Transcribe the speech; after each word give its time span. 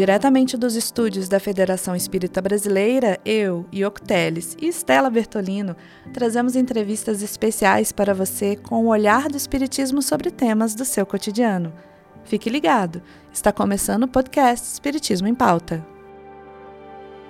Diretamente 0.00 0.56
dos 0.56 0.76
estúdios 0.76 1.28
da 1.28 1.38
Federação 1.38 1.94
Espírita 1.94 2.40
Brasileira, 2.40 3.20
eu, 3.22 3.66
Ioc 3.70 4.00
Teles 4.00 4.56
e 4.58 4.66
Estela 4.66 5.10
Bertolino 5.10 5.76
trazemos 6.10 6.56
entrevistas 6.56 7.20
especiais 7.20 7.92
para 7.92 8.14
você 8.14 8.56
com 8.56 8.86
o 8.86 8.88
olhar 8.88 9.28
do 9.28 9.36
Espiritismo 9.36 10.00
sobre 10.00 10.30
temas 10.30 10.74
do 10.74 10.86
seu 10.86 11.04
cotidiano. 11.04 11.70
Fique 12.24 12.48
ligado, 12.48 13.02
está 13.30 13.52
começando 13.52 14.04
o 14.04 14.08
podcast 14.08 14.66
Espiritismo 14.72 15.28
em 15.28 15.34
Pauta. 15.34 15.86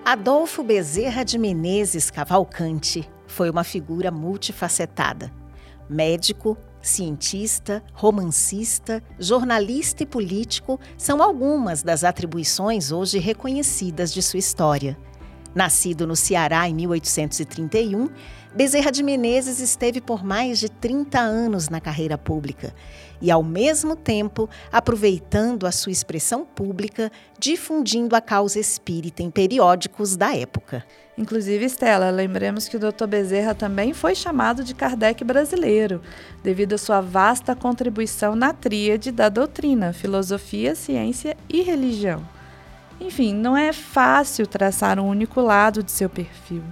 Adolfo 0.05 0.63
Bezerra 0.63 1.25
de 1.25 1.39
Menezes 1.41 2.09
Cavalcante 2.09 3.11
foi 3.27 3.51
uma 3.51 3.65
figura 3.65 4.13
multifacetada. 4.13 5.33
Médico, 5.89 6.57
cientista, 6.83 7.83
romancista, 7.93 9.03
jornalista 9.19 10.03
e 10.03 10.07
político 10.07 10.81
são 10.97 11.23
algumas 11.23 11.83
das 11.83 12.05
atribuições 12.05 12.93
hoje 12.93 13.19
reconhecidas 13.19 14.13
de 14.13 14.23
sua 14.23 14.39
história. 14.39 14.99
Nascido 15.55 16.07
no 16.07 16.15
Ceará 16.15 16.69
em 16.69 16.75
1831, 16.75 18.09
Bezerra 18.55 18.91
de 18.91 19.03
Menezes 19.03 19.61
esteve 19.61 20.01
por 20.01 20.25
mais 20.25 20.59
de 20.59 20.69
30 20.69 21.19
anos 21.19 21.69
na 21.69 21.81
carreira 21.81 22.17
pública 22.17 22.75
e, 23.21 23.31
ao 23.31 23.43
mesmo 23.43 23.95
tempo, 23.95 24.49
aproveitando 24.73 25.67
a 25.67 25.73
sua 25.73 25.93
expressão 25.93 26.45
pública, 26.45 27.11
difundindo 27.39 28.17
a 28.17 28.21
causa 28.21 28.59
espírita 28.59 29.23
em 29.23 29.31
periódicos 29.31 30.17
da 30.17 30.35
época. 30.35 30.85
Inclusive, 31.19 31.67
Estela, 31.67 32.11
lembremos 32.11 32.67
que 32.67 32.77
o 32.77 32.81
Dr. 32.81 33.07
Bezerra 33.07 33.55
também 33.55 33.93
foi 33.93 34.15
chamado 34.15 34.65
de 34.65 34.75
Kardec 34.75 35.23
brasileiro, 35.23 36.01
devido 36.43 36.73
à 36.73 36.79
sua 36.79 37.01
vasta 37.01 37.55
contribuição 37.55 38.35
na 38.35 38.55
tríade 38.55 39.13
da 39.13 39.29
doutrina, 39.29 39.93
filosofia, 39.93 40.75
ciência 40.75 41.37
e 41.49 41.61
religião. 41.61 42.27
Enfim, 43.01 43.35
não 43.35 43.57
é 43.57 43.73
fácil 43.73 44.47
traçar 44.47 44.99
um 44.99 45.09
único 45.09 45.41
lado 45.41 45.83
de 45.83 45.91
seu 45.91 46.09
perfil. 46.09 46.63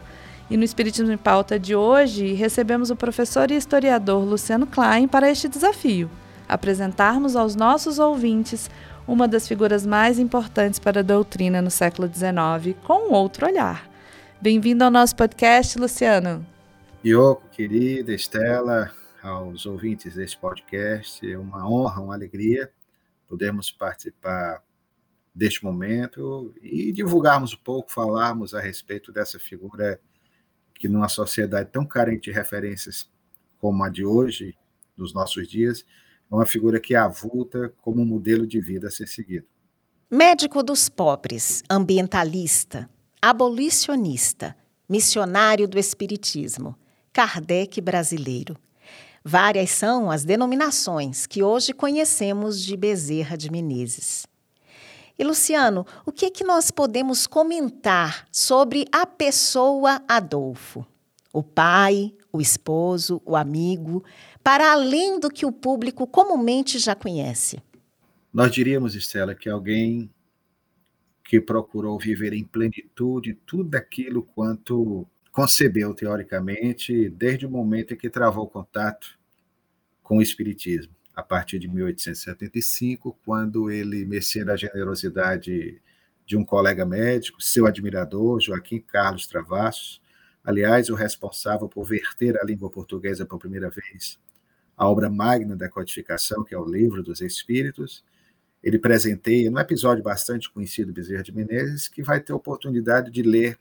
E 0.51 0.57
no 0.57 0.65
Espiritismo 0.65 1.13
em 1.13 1.17
Pauta 1.19 1.59
de 1.59 1.75
hoje, 1.75 2.33
recebemos 2.33 2.91
o 2.91 2.97
professor 2.97 3.51
e 3.51 3.55
historiador 3.55 4.25
Luciano 4.25 4.67
Klein 4.67 5.07
para 5.07 5.31
este 5.31 5.49
desafio: 5.49 6.11
apresentarmos 6.49 7.37
aos 7.37 7.55
nossos 7.55 7.99
ouvintes 7.99 8.71
uma 9.07 9.29
das 9.29 9.47
figuras 9.47 9.85
mais 9.85 10.19
importantes 10.19 10.79
para 10.79 11.01
a 11.01 11.03
doutrina 11.03 11.61
no 11.61 11.71
século 11.71 12.09
XIX, 12.09 12.77
com 12.85 13.13
outro 13.13 13.47
olhar. 13.47 13.89
Bem-vindo 14.41 14.85
ao 14.85 14.91
nosso 14.91 15.15
podcast, 15.15 15.79
Luciano. 15.79 16.47
Ioco, 17.05 17.49
querida 17.51 18.13
Estela, 18.13 18.93
aos 19.23 19.67
ouvintes 19.67 20.15
deste 20.15 20.39
podcast, 20.39 21.31
é 21.31 21.39
uma 21.39 21.69
honra, 21.69 22.01
uma 22.01 22.15
alegria 22.15 22.71
podermos 23.29 23.71
participar 23.71 24.63
deste 25.35 25.63
momento 25.63 26.53
e 26.61 26.91
divulgarmos 26.91 27.53
um 27.53 27.59
pouco, 27.59 27.93
falarmos 27.93 28.55
a 28.55 28.61
respeito 28.61 29.13
dessa 29.13 29.39
figura 29.39 30.01
que 30.75 30.89
numa 30.89 31.09
sociedade 31.09 31.71
tão 31.71 31.87
carente 31.87 32.31
de 32.31 32.33
referências 32.33 33.11
como 33.61 33.85
a 33.85 33.89
de 33.89 34.05
hoje, 34.05 34.57
nos 34.97 35.13
nossos 35.13 35.47
dias, 35.47 35.85
é 36.31 36.35
uma 36.35 36.47
figura 36.47 36.81
que 36.81 36.95
é 36.95 36.99
avulta 36.99 37.73
como 37.81 38.03
um 38.03 38.05
modelo 38.05 38.47
de 38.47 38.61
vida 38.61 38.89
a 38.89 38.91
ser 38.91 39.09
seguido. 39.09 39.47
Médico 40.11 40.63
dos 40.63 40.89
pobres, 40.89 41.63
ambientalista, 41.69 42.89
abolicionista, 43.21 44.57
missionário 44.89 45.69
do 45.69 45.79
Espiritismo, 45.79 46.75
Kardec 47.13 47.81
brasileiro. 47.81 48.57
Várias 49.25 49.71
são 49.71 50.11
as 50.11 50.25
denominações 50.25 51.27
que 51.27 51.43
hoje 51.43 51.73
conhecemos 51.75 52.63
de 52.63 52.77
Bezerra 52.77 53.37
de 53.37 53.51
Menezes. 53.51 54.27
E 55.19 55.25
Luciano, 55.25 55.85
o 56.07 56.13
que, 56.13 56.27
é 56.27 56.31
que 56.31 56.45
nós 56.45 56.71
podemos 56.71 57.27
comentar 57.27 58.27
sobre 58.31 58.87
a 58.93 59.05
pessoa 59.05 60.01
Adolfo? 60.07 60.87
O 61.33 61.43
pai, 61.43 62.15
o 62.33 62.41
esposo, 62.41 63.21
o 63.27 63.35
amigo, 63.35 64.05
para 64.49 64.73
além 64.73 65.21
do 65.21 65.29
que 65.29 65.45
o 65.45 65.53
público 65.53 66.07
comumente 66.07 66.79
já 66.79 66.95
conhece. 66.95 67.63
Nós 68.33 68.51
diríamos, 68.51 68.95
Estela, 68.95 69.35
que 69.35 69.47
alguém 69.47 70.11
que 71.23 71.39
procurou 71.39 71.99
viver 71.99 72.33
em 72.33 72.43
plenitude 72.45 73.35
tudo 73.45 73.75
aquilo 73.75 74.23
quanto 74.23 75.07
concebeu 75.31 75.93
teoricamente 75.93 77.11
desde 77.11 77.45
o 77.45 77.51
momento 77.51 77.93
em 77.93 77.97
que 77.99 78.09
travou 78.09 78.49
contato 78.49 79.19
com 80.03 80.17
o 80.17 80.23
espiritismo 80.23 80.95
a 81.15 81.23
partir 81.23 81.59
de 81.59 81.69
1875, 81.69 83.19
quando 83.27 83.71
ele, 83.71 84.07
mercê 84.07 84.41
a 84.51 84.57
generosidade 84.57 85.79
de 86.25 86.37
um 86.39 86.43
colega 86.43 86.87
médico, 86.87 87.43
seu 87.43 87.67
admirador, 87.67 88.41
Joaquim 88.41 88.81
Carlos 88.81 89.27
Travassos, 89.27 90.01
aliás, 90.43 90.89
o 90.89 90.95
responsável 90.95 91.69
por 91.69 91.85
verter 91.85 92.41
a 92.41 92.45
língua 92.45 92.71
portuguesa 92.71 93.27
pela 93.27 93.39
primeira 93.39 93.69
vez, 93.69 94.19
a 94.79 94.89
obra 94.89 95.11
magna 95.11 95.57
da 95.57 95.69
codificação, 95.69 96.45
que 96.45 96.55
é 96.55 96.59
o 96.59 96.65
Livro 96.65 97.03
dos 97.03 97.21
Espíritos, 97.21 98.05
ele 98.63 98.79
presenteia, 98.79 99.51
num 99.51 99.59
episódio 99.59 100.03
bastante 100.03 100.49
conhecido, 100.51 100.93
Bezerra 100.93 101.23
de 101.23 101.35
Menezes, 101.35 101.89
que 101.89 102.03
vai 102.03 102.21
ter 102.21 102.33
oportunidade 102.33 103.11
de 103.11 103.23
ler 103.23 103.59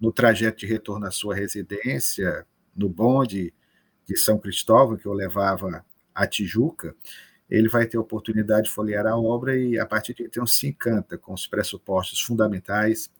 no 0.00 0.12
trajeto 0.12 0.58
de 0.58 0.66
retorno 0.66 1.06
à 1.06 1.10
sua 1.10 1.34
residência, 1.34 2.46
no 2.74 2.88
bonde 2.88 3.52
de 4.06 4.16
São 4.16 4.38
Cristóvão, 4.38 4.96
que 4.96 5.08
o 5.08 5.12
levava 5.12 5.84
a 6.14 6.26
Tijuca, 6.26 6.94
ele 7.50 7.68
vai 7.68 7.86
ter 7.86 7.98
oportunidade 7.98 8.64
de 8.64 8.70
folhear 8.70 9.06
a 9.06 9.16
obra 9.16 9.56
e, 9.56 9.78
a 9.78 9.86
partir 9.86 10.14
de 10.14 10.24
então, 10.24 10.46
se 10.46 10.68
encanta 10.68 11.18
com 11.18 11.32
os 11.32 11.46
pressupostos 11.46 12.20
fundamentais 12.20 13.10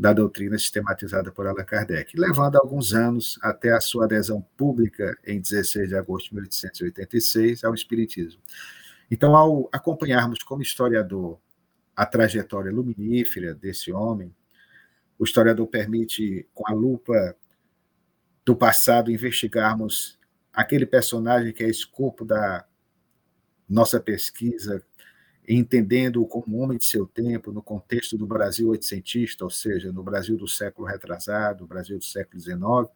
da 0.00 0.14
doutrina 0.14 0.56
sistematizada 0.56 1.30
por 1.30 1.46
Allan 1.46 1.62
Kardec, 1.62 2.18
levando 2.18 2.56
alguns 2.56 2.94
anos 2.94 3.38
até 3.42 3.70
a 3.70 3.82
sua 3.82 4.06
adesão 4.06 4.40
pública, 4.56 5.14
em 5.26 5.38
16 5.38 5.90
de 5.90 5.94
agosto 5.94 6.30
de 6.30 6.36
1886, 6.36 7.64
ao 7.64 7.74
Espiritismo. 7.74 8.40
Então, 9.10 9.36
ao 9.36 9.68
acompanharmos 9.70 10.42
como 10.42 10.62
historiador 10.62 11.38
a 11.94 12.06
trajetória 12.06 12.72
luminífera 12.72 13.54
desse 13.54 13.92
homem, 13.92 14.34
o 15.18 15.24
historiador 15.24 15.66
permite, 15.66 16.48
com 16.54 16.66
a 16.66 16.72
lupa 16.72 17.36
do 18.42 18.56
passado, 18.56 19.12
investigarmos 19.12 20.18
aquele 20.50 20.86
personagem 20.86 21.52
que 21.52 21.62
é 21.62 21.68
escopo 21.68 22.24
da 22.24 22.64
nossa 23.68 24.00
pesquisa, 24.00 24.82
entendendo-o 25.56 26.26
como 26.26 26.58
homem 26.58 26.78
de 26.78 26.84
seu 26.84 27.06
tempo, 27.06 27.50
no 27.50 27.62
contexto 27.62 28.16
do 28.16 28.26
Brasil 28.26 28.68
oitocentista, 28.68 29.44
ou 29.44 29.50
seja, 29.50 29.92
no 29.92 30.02
Brasil 30.02 30.36
do 30.36 30.46
século 30.46 30.86
retrasado, 30.86 31.66
Brasil 31.66 31.98
do 31.98 32.04
século 32.04 32.40
XIX. 32.40 32.88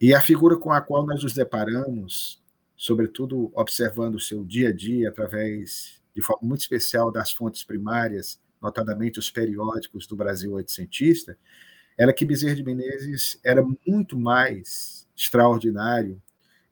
E 0.00 0.12
a 0.12 0.20
figura 0.20 0.56
com 0.56 0.72
a 0.72 0.80
qual 0.80 1.06
nós 1.06 1.22
nos 1.22 1.32
deparamos, 1.32 2.42
sobretudo 2.76 3.52
observando 3.54 4.16
o 4.16 4.20
seu 4.20 4.44
dia 4.44 4.70
a 4.70 4.72
dia, 4.72 5.10
através, 5.10 6.02
de 6.12 6.22
forma 6.22 6.48
muito 6.48 6.62
especial, 6.62 7.12
das 7.12 7.30
fontes 7.30 7.62
primárias, 7.62 8.40
notadamente 8.60 9.18
os 9.18 9.30
periódicos 9.30 10.06
do 10.06 10.16
Brasil 10.16 10.52
oitocentista, 10.54 11.38
era 11.96 12.12
que 12.12 12.24
Bezerra 12.24 12.56
de 12.56 12.64
Menezes 12.64 13.38
era 13.44 13.62
muito 13.86 14.18
mais 14.18 15.06
extraordinário, 15.16 16.20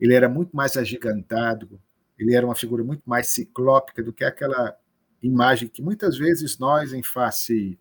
ele 0.00 0.14
era 0.14 0.28
muito 0.28 0.56
mais 0.56 0.76
agigantado, 0.76 1.80
ele 2.18 2.34
era 2.34 2.44
uma 2.44 2.54
figura 2.54 2.82
muito 2.82 3.02
mais 3.06 3.28
ciclópica 3.28 4.02
do 4.02 4.12
que 4.12 4.24
aquela 4.24 4.76
imagem 5.22 5.68
que 5.68 5.82
muitas 5.82 6.16
vezes 6.16 6.58
nós, 6.58 6.92
em 6.92 7.02
face 7.02 7.78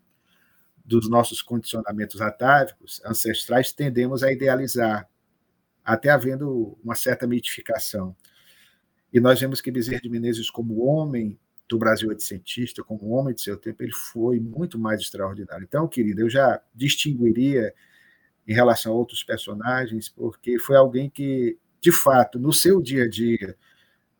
dos 0.84 1.08
nossos 1.08 1.42
condicionamentos 1.42 2.20
atávicos, 2.20 3.02
ancestrais, 3.04 3.72
tendemos 3.72 4.22
a 4.22 4.32
idealizar, 4.32 5.08
até 5.84 6.10
havendo 6.10 6.78
uma 6.82 6.94
certa 6.94 7.26
mitificação. 7.26 8.16
E 9.12 9.20
nós 9.20 9.40
vemos 9.40 9.60
que 9.60 9.70
Bezerra 9.70 10.00
de 10.00 10.08
Menezes, 10.08 10.50
como 10.50 10.82
homem 10.84 11.38
do 11.68 11.78
Brasil 11.78 12.08
oitocentista, 12.08 12.82
como 12.82 13.10
homem 13.10 13.34
de 13.34 13.42
seu 13.42 13.56
tempo, 13.56 13.82
ele 13.82 13.92
foi 13.92 14.40
muito 14.40 14.78
mais 14.78 15.00
extraordinário. 15.00 15.64
Então, 15.64 15.86
querido, 15.86 16.22
eu 16.22 16.30
já 16.30 16.60
distinguiria 16.74 17.74
em 18.46 18.54
relação 18.54 18.92
a 18.92 18.96
outros 18.96 19.22
personagens, 19.22 20.08
porque 20.08 20.58
foi 20.58 20.76
alguém 20.76 21.10
que, 21.10 21.58
de 21.80 21.92
fato, 21.92 22.38
no 22.38 22.52
seu 22.52 22.80
dia 22.80 23.04
a 23.04 23.08
dia, 23.08 23.54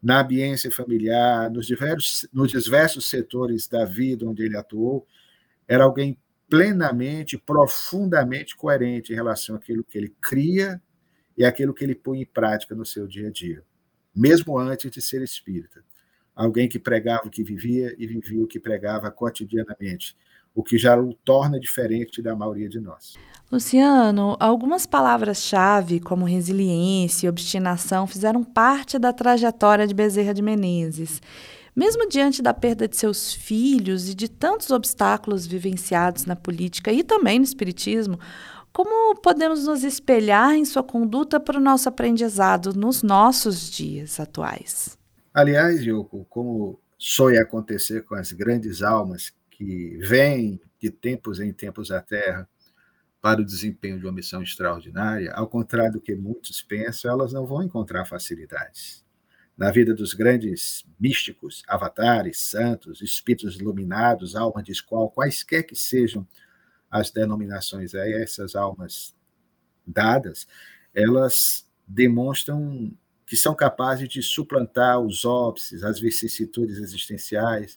na 0.02 0.20
ambiência 0.20 0.70
familiar, 0.70 1.50
nos 1.50 1.66
diversos, 1.66 2.28
nos 2.32 2.50
diversos 2.50 3.08
setores 3.08 3.66
da 3.66 3.84
vida 3.84 4.26
onde 4.26 4.44
ele 4.44 4.56
atuou, 4.56 5.06
era 5.66 5.84
alguém 5.84 6.18
plenamente, 6.48 7.36
profundamente 7.36 8.56
coerente 8.56 9.12
em 9.12 9.16
relação 9.16 9.56
àquilo 9.56 9.84
que 9.84 9.98
ele 9.98 10.14
cria 10.20 10.80
e 11.36 11.44
aquilo 11.44 11.74
que 11.74 11.84
ele 11.84 11.94
põe 11.94 12.22
em 12.22 12.26
prática 12.26 12.74
no 12.74 12.86
seu 12.86 13.06
dia 13.06 13.28
a 13.28 13.30
dia, 13.30 13.62
mesmo 14.14 14.58
antes 14.58 14.90
de 14.90 15.02
ser 15.02 15.22
espírita. 15.22 15.84
Alguém 16.34 16.68
que 16.68 16.78
pregava 16.78 17.26
o 17.26 17.30
que 17.30 17.42
vivia 17.42 17.94
e 17.98 18.06
vivia 18.06 18.42
o 18.42 18.46
que 18.46 18.60
pregava 18.60 19.10
cotidianamente 19.10 20.16
o 20.58 20.62
que 20.64 20.76
já 20.76 20.98
o 20.98 21.14
torna 21.24 21.60
diferente 21.60 22.20
da 22.20 22.34
maioria 22.34 22.68
de 22.68 22.80
nós. 22.80 23.14
Luciano, 23.50 24.36
algumas 24.40 24.86
palavras-chave, 24.86 26.00
como 26.00 26.24
resiliência 26.24 27.26
e 27.26 27.30
obstinação, 27.30 28.08
fizeram 28.08 28.42
parte 28.42 28.98
da 28.98 29.12
trajetória 29.12 29.86
de 29.86 29.94
Bezerra 29.94 30.34
de 30.34 30.42
Menezes. 30.42 31.22
Mesmo 31.76 32.08
diante 32.08 32.42
da 32.42 32.52
perda 32.52 32.88
de 32.88 32.96
seus 32.96 33.32
filhos 33.32 34.08
e 34.08 34.16
de 34.16 34.28
tantos 34.28 34.72
obstáculos 34.72 35.46
vivenciados 35.46 36.26
na 36.26 36.34
política 36.34 36.92
e 36.92 37.04
também 37.04 37.38
no 37.38 37.44
espiritismo, 37.44 38.18
como 38.72 39.14
podemos 39.20 39.64
nos 39.64 39.84
espelhar 39.84 40.56
em 40.56 40.64
sua 40.64 40.82
conduta 40.82 41.38
para 41.38 41.58
o 41.58 41.62
nosso 41.62 41.88
aprendizado 41.88 42.74
nos 42.74 43.04
nossos 43.04 43.70
dias 43.70 44.18
atuais? 44.18 44.98
Aliás, 45.32 45.80
Yoko, 45.86 46.26
como 46.28 46.80
sonha 46.98 47.42
acontecer 47.42 48.02
com 48.02 48.16
as 48.16 48.32
grandes 48.32 48.82
almas 48.82 49.32
que 49.58 49.98
vêm 49.98 50.60
de 50.78 50.88
tempos 50.88 51.40
em 51.40 51.52
tempos 51.52 51.90
à 51.90 52.00
Terra 52.00 52.48
para 53.20 53.40
o 53.40 53.44
desempenho 53.44 53.98
de 53.98 54.06
uma 54.06 54.12
missão 54.12 54.40
extraordinária, 54.40 55.32
ao 55.32 55.48
contrário 55.48 55.94
do 55.94 56.00
que 56.00 56.14
muitos 56.14 56.62
pensam, 56.62 57.10
elas 57.10 57.32
não 57.32 57.44
vão 57.44 57.64
encontrar 57.64 58.04
facilidades. 58.04 59.04
Na 59.56 59.72
vida 59.72 59.92
dos 59.92 60.14
grandes 60.14 60.86
místicos, 61.00 61.64
avatares, 61.66 62.38
santos, 62.38 63.02
espíritos 63.02 63.56
iluminados, 63.56 64.36
almas 64.36 64.62
de 64.62 64.70
escola, 64.70 65.10
quaisquer 65.10 65.64
que 65.64 65.74
sejam 65.74 66.24
as 66.88 67.10
denominações 67.10 67.92
a 67.96 68.08
essas 68.08 68.54
almas 68.54 69.16
dadas, 69.84 70.46
elas 70.94 71.68
demonstram 71.84 72.96
que 73.26 73.36
são 73.36 73.56
capazes 73.56 74.08
de 74.08 74.22
suplantar 74.22 75.00
os 75.00 75.24
óbices, 75.24 75.82
as 75.82 75.98
vicissitudes 75.98 76.78
existenciais, 76.78 77.76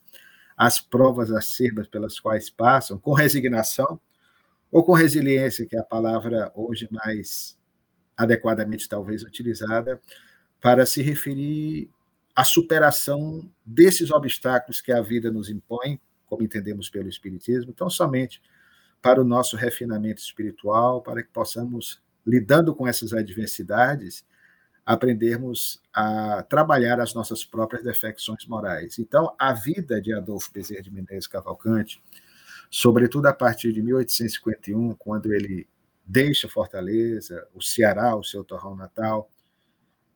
as 0.62 0.80
provas 0.80 1.32
acerbas 1.32 1.88
pelas 1.88 2.20
quais 2.20 2.48
passam, 2.48 3.00
com 3.00 3.14
resignação 3.14 4.00
ou 4.72 4.84
com 4.84 4.94
resiliência, 4.94 5.66
que 5.66 5.76
é 5.76 5.80
a 5.80 5.84
palavra 5.84 6.52
hoje 6.54 6.88
mais 6.92 7.58
adequadamente 8.16 8.88
talvez 8.88 9.24
utilizada, 9.24 10.00
para 10.62 10.86
se 10.86 11.02
referir 11.02 11.90
à 12.36 12.44
superação 12.44 13.52
desses 13.66 14.12
obstáculos 14.12 14.82
que 14.82 14.92
a 14.92 15.02
vida 15.02 15.32
nos 15.32 15.50
impõe, 15.50 16.00
como 16.28 16.44
entendemos 16.44 16.92
pelo 16.92 17.10
Espiritismo, 17.10 17.72
então 17.72 17.90
somente 17.90 18.40
para 19.02 19.20
o 19.20 19.26
nosso 19.26 19.58
refinamento 19.58 20.22
espiritual, 20.22 21.02
para 21.02 21.24
que 21.24 21.30
possamos, 21.30 22.04
lidando 22.24 22.76
com 22.76 22.88
essas 22.88 23.14
adversidades, 23.14 24.24
aprendermos 24.86 25.82
a 25.94 26.44
trabalhar 26.44 27.00
as 27.00 27.14
nossas 27.14 27.46
próprias 27.46 27.84
defecções 27.84 28.46
morais. 28.46 28.98
Então, 29.00 29.34
a 29.38 29.54
vida 29.54 30.02
de 30.02 30.14
Adolfo 30.14 30.52
Bezerra 30.52 30.82
de 30.82 30.92
Menezes 30.92 31.28
Cavalcante, 31.28 32.02
sobretudo 32.70 33.28
a 33.28 33.34
partir 33.34 33.72
de 33.74 33.82
1851, 33.82 34.96
quando 34.96 35.34
ele 35.34 35.68
deixa 36.06 36.50
Fortaleza, 36.50 37.48
o 37.54 37.62
Ceará, 37.62 38.16
o 38.16 38.24
seu 38.24 38.44
torrão 38.44 38.76
natal, 38.76 39.30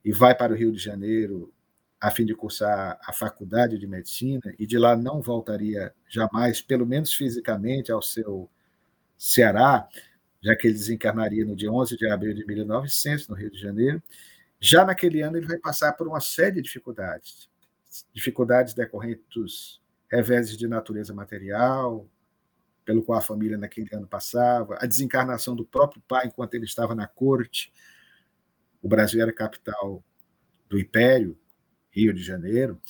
e 0.03 0.11
vai 0.11 0.35
para 0.35 0.53
o 0.53 0.55
Rio 0.55 0.71
de 0.71 0.79
Janeiro 0.79 1.51
a 1.99 2.11
fim 2.11 2.25
de 2.25 2.35
cursar 2.35 2.99
a 3.03 3.13
faculdade 3.13 3.79
de 3.79 3.87
medicina, 3.87 4.53
e 4.59 4.67
de 4.67 4.77
lá 4.77 4.95
não 4.95 5.21
voltaria 5.21 5.93
jamais, 6.09 6.61
pelo 6.61 6.85
menos 6.85 7.13
fisicamente, 7.13 7.91
ao 7.91 8.01
seu 8.01 8.49
Ceará, 9.17 9.87
já 10.41 10.55
que 10.55 10.67
ele 10.67 10.75
desencarnaria 10.75 11.45
no 11.45 11.55
dia 11.55 11.71
11 11.71 11.97
de 11.97 12.07
abril 12.07 12.33
de 12.33 12.45
1900, 12.45 13.27
no 13.27 13.35
Rio 13.35 13.49
de 13.49 13.59
Janeiro. 13.59 14.03
Já 14.65 14.83
naquele 14.83 15.21
ano, 15.21 15.37
ele 15.37 15.45
vai 15.45 15.59
passar 15.59 15.93
por 15.93 16.07
uma 16.07 16.19
série 16.19 16.55
de 16.55 16.63
dificuldades. 16.63 17.47
Dificuldades 18.11 18.73
decorrentes 18.73 19.23
dos 19.29 19.81
reveses 20.09 20.57
de 20.57 20.67
natureza 20.67 21.13
material, 21.13 22.09
pelo 22.83 23.03
qual 23.03 23.19
a 23.19 23.21
família 23.21 23.59
naquele 23.59 23.95
ano 23.95 24.07
passava, 24.07 24.75
a 24.81 24.87
desencarnação 24.87 25.55
do 25.55 25.63
próprio 25.63 26.01
pai 26.07 26.25
enquanto 26.25 26.55
ele 26.55 26.65
estava 26.65 26.95
na 26.95 27.05
corte. 27.05 27.71
O 28.81 28.89
Brasil 28.89 29.21
era 29.21 29.31
capital 29.31 30.03
do 30.67 30.79
Império, 30.79 31.37
Rio 31.91 32.11
de 32.11 32.23
Janeiro. 32.23 32.81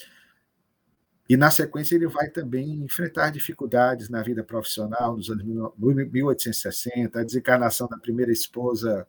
E, 1.28 1.36
na 1.36 1.52
sequência, 1.52 1.96
ele 1.96 2.08
vai 2.08 2.30
também 2.30 2.86
enfrentar 2.86 3.32
dificuldades 3.32 4.08
na 4.08 4.24
vida 4.24 4.46
profissional 4.46 5.18
nos 5.18 5.30
anos 5.30 5.44
1860, 5.78 7.20
a 7.20 7.24
desencarnação 7.26 7.90
da 7.90 7.98
primeira 7.98 8.32
esposa 8.32 9.06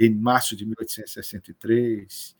em 0.00 0.14
março 0.14 0.56
de 0.56 0.64
1863, 0.64 2.34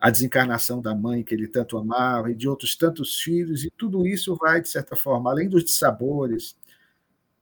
a 0.00 0.10
desencarnação 0.10 0.80
da 0.80 0.94
mãe 0.94 1.22
que 1.22 1.34
ele 1.34 1.46
tanto 1.46 1.76
amava 1.76 2.30
e 2.30 2.34
de 2.34 2.48
outros 2.48 2.74
tantos 2.74 3.20
filhos, 3.20 3.62
e 3.62 3.70
tudo 3.70 4.06
isso 4.06 4.34
vai, 4.36 4.62
de 4.62 4.70
certa 4.70 4.96
forma, 4.96 5.30
além 5.30 5.50
dos 5.50 5.62
dissabores, 5.64 6.56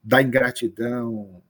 da 0.03 0.21
ingratidão, 0.21 1.41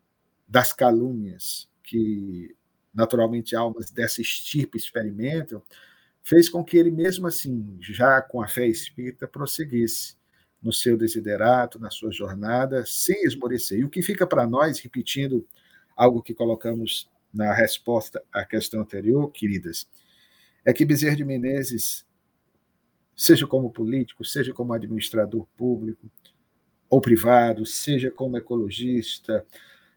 das 0.47 0.71
calúnias 0.71 1.67
que 1.83 2.55
naturalmente 2.93 3.55
almas 3.55 3.89
dessa 3.89 4.21
estirpe 4.21 4.77
experimentam, 4.77 5.61
fez 6.21 6.49
com 6.49 6.63
que 6.63 6.77
ele, 6.77 6.91
mesmo 6.91 7.25
assim, 7.25 7.77
já 7.79 8.21
com 8.21 8.41
a 8.41 8.47
fé 8.47 8.67
espírita, 8.67 9.27
prosseguisse 9.27 10.15
no 10.61 10.73
seu 10.73 10.97
desiderato, 10.97 11.79
na 11.79 11.89
sua 11.89 12.11
jornada, 12.11 12.83
sem 12.85 13.23
esmorecer. 13.23 13.79
E 13.79 13.85
o 13.85 13.89
que 13.89 14.01
fica 14.01 14.27
para 14.27 14.45
nós, 14.45 14.79
repetindo 14.79 15.47
algo 15.95 16.21
que 16.21 16.33
colocamos 16.33 17.09
na 17.37 17.53
resposta 17.53 18.21
à 18.33 18.43
questão 18.43 18.81
anterior, 18.81 19.31
queridas, 19.31 19.87
é 20.65 20.73
que 20.73 20.83
Bezerra 20.83 21.15
de 21.15 21.23
Menezes, 21.23 22.05
seja 23.15 23.45
como 23.47 23.71
político, 23.71 24.25
seja 24.25 24.53
como 24.53 24.73
administrador 24.73 25.47
público 25.55 26.09
ou 26.89 26.99
privado, 26.99 27.65
seja 27.65 28.09
como 28.09 28.37
ecologista, 28.37 29.45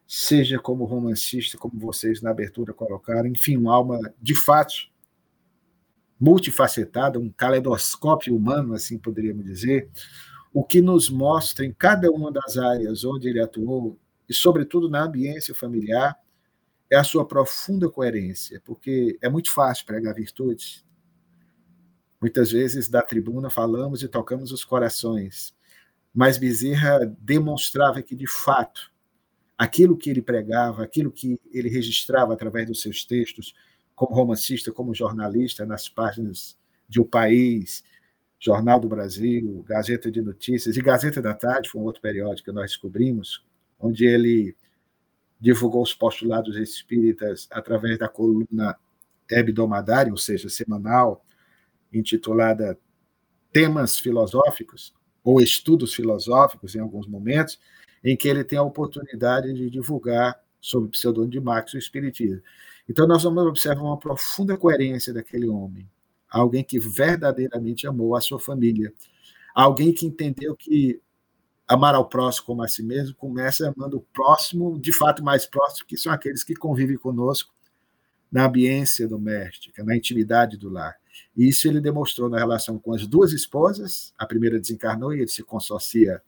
seja 0.07 0.59
como 0.59 0.85
romancista, 0.85 1.57
como 1.57 1.79
vocês 1.79 2.21
na 2.21 2.31
abertura 2.31 2.75
colocaram, 2.75 3.29
enfim, 3.29 3.57
uma 3.57 3.75
alma 3.75 3.99
de 4.21 4.35
fato 4.35 4.91
multifacetada, 6.21 7.19
um 7.19 7.31
caleidoscópio 7.31 8.37
humano, 8.37 8.75
assim 8.75 8.99
poderíamos 8.99 9.45
dizer, 9.45 9.89
o 10.53 10.63
que 10.63 10.83
nos 10.83 11.09
mostra 11.09 11.65
em 11.65 11.73
cada 11.73 12.11
uma 12.11 12.31
das 12.31 12.59
áreas 12.59 13.05
onde 13.05 13.29
ele 13.29 13.41
atuou, 13.41 13.99
e 14.29 14.35
sobretudo 14.35 14.91
na 14.91 15.05
ambiência 15.05 15.55
familiar, 15.55 16.19
é 16.91 16.97
a 16.97 17.05
sua 17.05 17.27
profunda 17.27 17.89
coerência, 17.89 18.61
porque 18.65 19.17
é 19.23 19.29
muito 19.29 19.53
fácil 19.53 19.87
pregar 19.87 20.15
virtudes. 20.15 20.85
Muitas 22.21 22.51
vezes 22.51 22.89
da 22.89 23.01
tribuna 23.01 23.49
falamos 23.49 24.03
e 24.03 24.09
tocamos 24.09 24.53
os 24.53 24.65
corações, 24.65 25.55
mas 26.13 26.37
Bezerra 26.37 27.07
demonstrava 27.21 28.03
que, 28.03 28.17
de 28.17 28.27
fato, 28.27 28.93
aquilo 29.57 29.97
que 29.97 30.11
ele 30.11 30.21
pregava, 30.21 30.83
aquilo 30.83 31.13
que 31.13 31.39
ele 31.53 31.69
registrava 31.69 32.33
através 32.33 32.67
dos 32.67 32.83
seus 32.83 33.05
textos, 33.05 33.55
como 33.95 34.15
romancista, 34.15 34.73
como 34.73 34.95
jornalista, 34.95 35.65
nas 35.65 35.89
páginas 35.89 36.59
de 36.89 37.01
O 37.01 37.05
País, 37.05 37.85
Jornal 38.39 38.81
do 38.81 38.89
Brasil, 38.89 39.63
Gazeta 39.69 40.11
de 40.11 40.23
Notícias 40.23 40.77
e 40.77 40.81
Gazeta 40.81 41.21
da 41.21 41.35
Tarde, 41.35 41.69
foi 41.69 41.81
um 41.81 41.85
outro 41.85 42.01
periódico 42.01 42.47
que 42.47 42.55
nós 42.55 42.71
descobrimos, 42.73 43.45
onde 43.79 44.07
ele 44.07 44.57
divulgou 45.41 45.83
os 45.83 45.95
postulados 45.95 46.57
espíritas 46.57 47.49
através 47.51 47.99
da 47.99 48.09
coluna 48.09 48.77
hebdomadária, 49.31 50.13
ou 50.13 50.19
seja, 50.19 50.49
semanal, 50.49 51.25
intitulada 51.93 52.79
Temas 53.53 53.99
Filosóficos, 53.99 54.95
ou 55.25 55.41
Estudos 55.41 55.95
Filosóficos, 55.95 56.75
em 56.75 56.81
alguns 56.81 57.07
momentos, 57.07 57.59
em 58.05 58.17
que 58.17 58.29
ele 58.29 58.45
tem 58.45 58.59
a 58.59 58.63
oportunidade 58.63 59.53
de 59.53 59.71
divulgar, 59.71 60.39
sob 60.61 60.87
o 60.87 60.91
pseudônimo 60.91 61.33
de 61.33 61.41
Marx, 61.41 61.73
o 61.73 61.79
Espiritismo. 61.79 62.43
Então, 62.89 63.07
nós 63.07 63.23
vamos 63.23 63.45
observar 63.45 63.83
uma 63.83 63.99
profunda 63.99 64.57
coerência 64.57 65.13
daquele 65.13 65.49
homem, 65.49 65.89
alguém 66.29 66.63
que 66.63 66.79
verdadeiramente 66.79 67.87
amou 67.87 68.15
a 68.15 68.21
sua 68.21 68.39
família, 68.39 68.93
alguém 69.55 69.93
que 69.93 70.07
entendeu 70.07 70.55
que 70.55 71.01
amar 71.71 71.95
ao 71.95 72.09
próximo 72.09 72.47
como 72.47 72.65
a 72.65 72.69
si 72.69 72.83
mesmo 72.83 73.15
começa 73.15 73.69
amando 73.69 73.99
o 73.99 74.01
próximo, 74.01 74.77
de 74.77 74.93
fato 74.93 75.23
mais 75.23 75.47
próximo, 75.47 75.87
que 75.87 75.97
são 75.97 76.13
aqueles 76.13 76.43
que 76.43 76.57
convivem 76.57 76.97
conosco 76.97 77.55
na 78.31 78.47
ambiência 78.47 79.07
doméstica, 79.07 79.85
na 79.85 79.97
intimidade 79.97 80.57
do 80.57 80.69
lar. 80.69 80.97
E 81.37 81.49
isso 81.49 81.69
ele 81.69 81.81
demonstrou 81.81 82.29
na 82.29 82.39
relação 82.39 82.77
com 82.77 82.93
as 82.93 83.07
duas 83.07 83.33
esposas, 83.33 84.13
a 84.19 84.27
primeira 84.27 84.59
desencarnou 84.59 85.15
e 85.15 85.21
ele 85.21 85.29
se 85.29 85.45
consorcia 85.45 86.21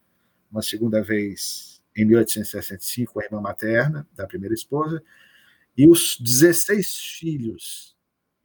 uma 0.49 0.62
segunda 0.62 1.02
vez 1.02 1.82
em 1.96 2.04
1865 2.04 3.12
com 3.12 3.20
a 3.20 3.25
irmã 3.25 3.40
materna 3.40 4.06
da 4.14 4.28
primeira 4.28 4.54
esposa, 4.54 5.02
e 5.76 5.88
os 5.88 6.18
16 6.20 6.94
filhos 7.18 7.96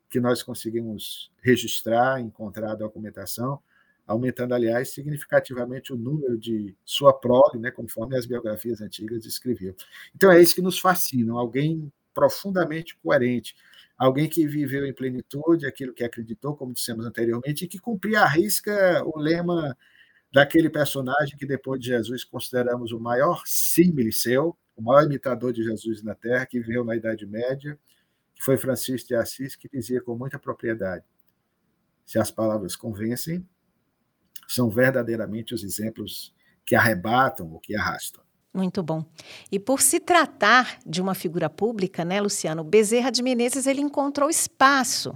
que 0.09 0.19
nós 0.19 0.41
conseguimos 0.41 1.31
registrar, 1.43 2.19
encontrar 2.19 2.71
a 2.71 2.75
documentação, 2.75 3.61
aumentando, 4.07 4.53
aliás, 4.53 4.89
significativamente 4.89 5.91
o 5.91 5.97
número 5.97 6.37
de 6.37 6.73
sua 6.85 7.13
prole, 7.13 7.59
né, 7.59 7.69
conforme 7.69 8.17
as 8.17 8.25
biografias 8.25 8.79
antigas 8.79 9.23
descreviam. 9.23 9.75
Então 10.15 10.31
é 10.31 10.41
isso 10.41 10.55
que 10.55 10.61
nos 10.61 10.79
fascina, 10.79 11.33
alguém 11.33 11.91
profundamente 12.13 12.97
coerente, 13.03 13.53
alguém 13.97 14.29
que 14.29 14.47
viveu 14.47 14.85
em 14.85 14.93
plenitude 14.93 15.67
aquilo 15.67 15.93
que 15.93 16.05
acreditou, 16.05 16.55
como 16.55 16.73
dissemos 16.73 17.05
anteriormente, 17.05 17.65
e 17.65 17.67
que 17.67 17.79
cumpria 17.79 18.21
à 18.21 18.25
risca 18.25 19.03
o 19.05 19.19
lema 19.19 19.77
daquele 20.31 20.69
personagem 20.69 21.37
que 21.37 21.45
depois 21.45 21.79
de 21.79 21.87
Jesus 21.87 22.23
consideramos 22.23 22.91
o 22.91 22.99
maior 22.99 23.43
símile 23.45 24.13
seu, 24.13 24.57
o 24.75 24.81
maior 24.81 25.03
imitador 25.03 25.51
de 25.51 25.63
Jesus 25.63 26.01
na 26.01 26.15
Terra, 26.15 26.45
que 26.45 26.59
viveu 26.59 26.85
na 26.85 26.95
Idade 26.95 27.25
Média, 27.25 27.77
que 28.33 28.43
foi 28.43 28.55
Francisco 28.55 29.09
de 29.09 29.15
Assis, 29.15 29.55
que 29.55 29.67
dizia 29.67 30.01
com 30.01 30.15
muita 30.15 30.39
propriedade: 30.39 31.03
se 32.05 32.17
as 32.17 32.31
palavras 32.31 32.75
convencem, 32.75 33.45
são 34.47 34.69
verdadeiramente 34.69 35.53
os 35.53 35.63
exemplos 35.63 36.33
que 36.65 36.75
arrebatam 36.75 37.51
ou 37.51 37.59
que 37.59 37.75
arrastam. 37.75 38.27
Muito 38.57 38.81
bom. 38.81 39.05
E 39.51 39.59
por 39.59 39.81
se 39.81 39.99
tratar 39.99 40.79
de 40.83 40.99
uma 40.99 41.13
figura 41.13 41.47
pública, 41.47 42.03
né, 42.03 42.19
Luciano, 42.19 42.63
Bezerra 42.63 43.11
de 43.11 43.21
Menezes 43.21 43.67
ele 43.67 43.81
encontrou 43.81 44.31
espaço 44.31 45.13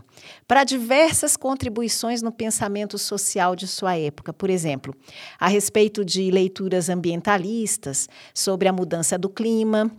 para 0.47 0.63
diversas 0.63 1.35
contribuições 1.35 2.21
no 2.21 2.31
pensamento 2.31 2.99
social 2.99 3.55
de 3.55 3.67
sua 3.67 3.97
época. 3.97 4.31
Por 4.31 4.49
exemplo, 4.51 4.93
a 5.39 5.47
respeito 5.47 6.05
de 6.05 6.29
leituras 6.29 6.87
ambientalistas 6.87 8.07
sobre 8.31 8.67
a 8.67 8.73
mudança 8.73 9.17
do 9.17 9.27
clima, 9.27 9.89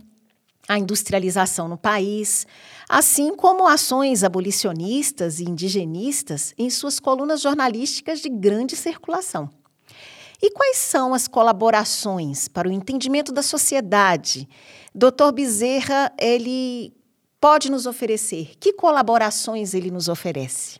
a 0.67 0.77
industrialização 0.77 1.67
no 1.67 1.77
país, 1.77 2.47
assim 2.87 3.35
como 3.35 3.67
ações 3.67 4.23
abolicionistas 4.23 5.39
e 5.39 5.43
indigenistas 5.43 6.53
em 6.57 6.69
suas 6.69 6.99
colunas 6.99 7.41
jornalísticas 7.41 8.19
de 8.19 8.29
grande 8.29 8.75
circulação. 8.75 9.49
E 10.41 10.51
quais 10.51 10.77
são 10.77 11.13
as 11.13 11.27
colaborações 11.27 12.47
para 12.47 12.67
o 12.67 12.71
entendimento 12.71 13.31
da 13.31 13.41
sociedade? 13.41 14.47
Doutor 14.93 15.31
Bezerra, 15.31 16.11
ele 16.19 16.93
pode 17.39 17.71
nos 17.71 17.85
oferecer? 17.85 18.51
Que 18.59 18.73
colaborações 18.73 19.73
ele 19.73 19.89
nos 19.89 20.07
oferece? 20.07 20.79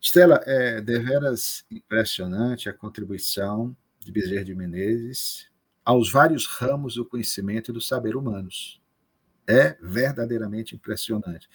Estela, 0.00 0.40
é 0.46 0.80
deveras 0.80 1.64
impressionante 1.70 2.68
a 2.68 2.72
contribuição 2.72 3.76
de 4.00 4.12
Bezerra 4.12 4.44
de 4.44 4.54
Menezes 4.54 5.48
aos 5.84 6.10
vários 6.10 6.46
ramos 6.46 6.94
do 6.94 7.04
conhecimento 7.04 7.70
e 7.70 7.74
do 7.74 7.80
saber 7.80 8.16
humanos. 8.16 8.80
É 9.48 9.76
verdadeiramente 9.80 10.74
impressionante. 10.74 11.48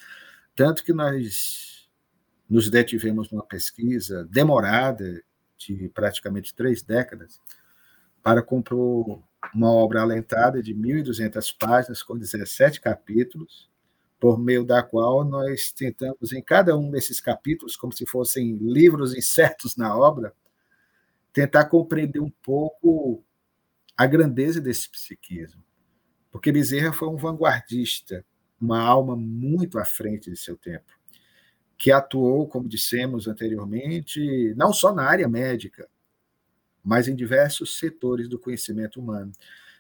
Tanto 0.56 0.84
que 0.84 0.94
nós 0.94 1.88
nos 2.50 2.70
detivemos 2.70 3.32
numa 3.32 3.46
pesquisa 3.46 4.26
demorada 4.26 5.24
de 5.58 5.90
praticamente 5.90 6.54
três 6.54 6.82
décadas, 6.82 7.40
para 8.22 8.42
compor 8.42 9.22
uma 9.54 9.72
obra 9.72 10.02
alentada 10.02 10.62
de 10.62 10.74
1.200 10.74 11.56
páginas, 11.60 12.02
com 12.02 12.18
17 12.18 12.80
capítulos, 12.80 13.70
por 14.20 14.40
meio 14.40 14.64
da 14.64 14.82
qual 14.82 15.26
nós 15.26 15.72
tentamos, 15.72 16.32
em 16.32 16.42
cada 16.42 16.78
um 16.78 16.90
desses 16.90 17.20
capítulos, 17.20 17.76
como 17.76 17.92
se 17.92 18.06
fossem 18.06 18.56
livros 18.56 19.16
incertos 19.16 19.76
na 19.76 19.96
obra, 19.98 20.34
tentar 21.34 21.66
compreender 21.66 22.22
um 22.22 22.32
pouco 22.42 23.24
a 23.98 24.06
grandeza 24.06 24.62
desse 24.62 24.90
psiquismo. 24.90 25.62
Porque 26.34 26.52
Bezerra 26.52 26.92
foi 26.92 27.08
um 27.08 27.16
vanguardista, 27.16 28.25
uma 28.60 28.82
alma 28.82 29.16
muito 29.16 29.78
à 29.78 29.86
frente 29.86 30.32
de 30.32 30.36
seu 30.36 30.58
tempo 30.58 30.92
que 31.78 31.92
atuou, 31.92 32.48
como 32.48 32.70
dissemos 32.70 33.28
anteriormente, 33.28 34.54
não 34.56 34.72
só 34.72 34.94
na 34.94 35.04
área 35.04 35.28
médica, 35.28 35.90
mas 36.84 37.10
em 37.10 37.16
diversos 37.16 37.78
setores 37.78 38.30
do 38.30 38.40
conhecimento 38.40 39.02
humano. 39.02 39.34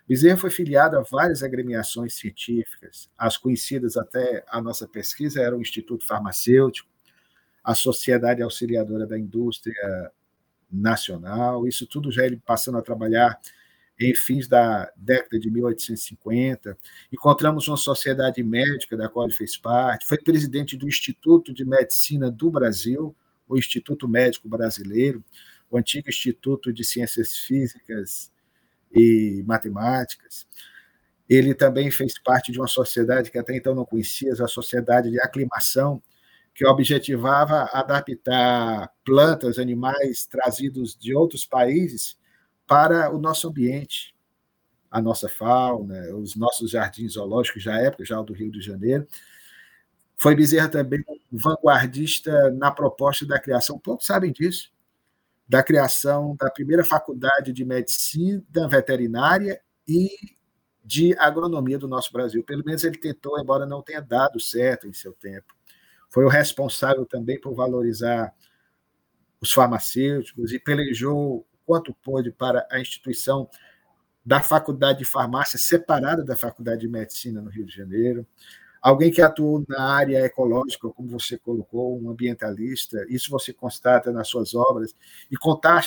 Bezerra 0.05 0.35
foi 0.35 0.49
filiado 0.49 0.97
a 0.97 1.01
várias 1.01 1.41
agremiações 1.41 2.15
científicas, 2.15 3.09
as 3.17 3.37
conhecidas 3.37 3.95
até 3.95 4.43
a 4.49 4.61
nossa 4.61 4.85
pesquisa 4.85 5.41
eram 5.41 5.59
o 5.59 5.61
Instituto 5.61 6.05
Farmacêutico, 6.05 6.89
a 7.63 7.73
Sociedade 7.73 8.41
Auxiliadora 8.41 9.07
da 9.07 9.17
Indústria 9.17 10.11
Nacional, 10.69 11.65
isso 11.65 11.87
tudo 11.87 12.11
já 12.11 12.25
ele 12.25 12.35
passando 12.45 12.77
a 12.77 12.81
trabalhar 12.81 13.39
em 13.99 14.15
fins 14.15 14.47
da 14.47 14.91
década 14.95 15.39
de 15.39 15.49
1850. 15.49 16.75
Encontramos 17.11 17.67
uma 17.67 17.77
sociedade 17.77 18.43
médica 18.43 18.97
da 18.97 19.07
qual 19.07 19.25
ele 19.25 19.35
fez 19.35 19.57
parte, 19.57 20.07
foi 20.07 20.17
presidente 20.17 20.75
do 20.75 20.87
Instituto 20.87 21.53
de 21.53 21.63
Medicina 21.63 22.31
do 22.31 22.49
Brasil, 22.49 23.15
o 23.47 23.57
Instituto 23.57 24.07
Médico 24.07 24.49
Brasileiro, 24.49 25.23
o 25.69 25.77
antigo 25.77 26.09
Instituto 26.09 26.71
de 26.71 26.83
Ciências 26.83 27.35
Físicas 27.35 28.31
e 28.93 29.43
Matemáticas. 29.45 30.47
Ele 31.29 31.53
também 31.53 31.89
fez 31.89 32.19
parte 32.19 32.51
de 32.51 32.59
uma 32.59 32.67
sociedade 32.67 33.31
que 33.31 33.37
até 33.37 33.55
então 33.55 33.73
não 33.73 33.85
conhecia, 33.85 34.33
a 34.33 34.47
Sociedade 34.47 35.09
de 35.09 35.19
Aclimação, 35.19 36.01
que 36.53 36.65
objetivava 36.65 37.69
adaptar 37.73 38.91
plantas, 39.03 39.57
animais 39.57 40.27
trazidos 40.27 40.95
de 40.95 41.15
outros 41.15 41.45
países 41.45 42.15
para 42.67 43.13
o 43.13 43.19
nosso 43.19 43.47
ambiente, 43.47 44.15
a 44.89 45.01
nossa 45.01 45.27
fauna, 45.27 46.15
os 46.15 46.35
nossos 46.35 46.71
jardins 46.71 47.13
zoológicos 47.13 47.63
da 47.63 47.77
época, 47.77 48.05
já 48.05 48.21
do 48.21 48.33
Rio 48.33 48.51
de 48.51 48.61
Janeiro. 48.61 49.07
Foi 50.15 50.35
Bezerra 50.35 50.69
também 50.69 51.03
vanguardista 51.31 52.51
na 52.51 52.71
proposta 52.71 53.25
da 53.25 53.39
criação, 53.39 53.79
poucos 53.79 54.05
sabem 54.05 54.31
disso, 54.31 54.71
da 55.47 55.61
criação 55.61 56.35
da 56.39 56.49
primeira 56.49 56.85
faculdade 56.85 57.51
de 57.51 57.65
medicina 57.65 58.67
veterinária 58.69 59.61
e 59.87 60.09
de 60.83 61.17
agronomia 61.17 61.77
do 61.77 61.87
nosso 61.87 62.11
Brasil. 62.11 62.43
Pelo 62.43 62.63
menos 62.63 62.83
ele 62.83 62.97
tentou, 62.97 63.39
embora 63.39 63.65
não 63.65 63.81
tenha 63.81 64.01
dado 64.01 64.39
certo 64.39 64.87
em 64.87 64.93
seu 64.93 65.13
tempo. 65.13 65.53
Foi 66.09 66.25
o 66.25 66.29
responsável 66.29 67.05
também 67.05 67.39
por 67.39 67.55
valorizar 67.55 68.33
os 69.41 69.51
farmacêuticos 69.51 70.53
e 70.53 70.59
pelejou 70.59 71.45
quanto 71.65 71.93
pôde 72.03 72.31
para 72.31 72.67
a 72.71 72.79
instituição 72.79 73.49
da 74.25 74.41
Faculdade 74.41 74.99
de 74.99 75.05
Farmácia, 75.05 75.59
separada 75.59 76.23
da 76.23 76.35
Faculdade 76.35 76.81
de 76.81 76.87
Medicina 76.87 77.41
no 77.41 77.49
Rio 77.49 77.65
de 77.65 77.75
Janeiro. 77.75 78.25
Alguém 78.81 79.11
que 79.11 79.21
atuou 79.21 79.63
na 79.67 79.81
área 79.81 80.25
ecológica, 80.25 80.89
como 80.89 81.07
você 81.07 81.37
colocou, 81.37 81.97
um 82.01 82.09
ambientalista, 82.09 83.05
isso 83.07 83.31
você 83.31 83.53
constata 83.53 84.11
nas 84.11 84.27
suas 84.27 84.53
obras 84.53 84.93
e 85.31 85.37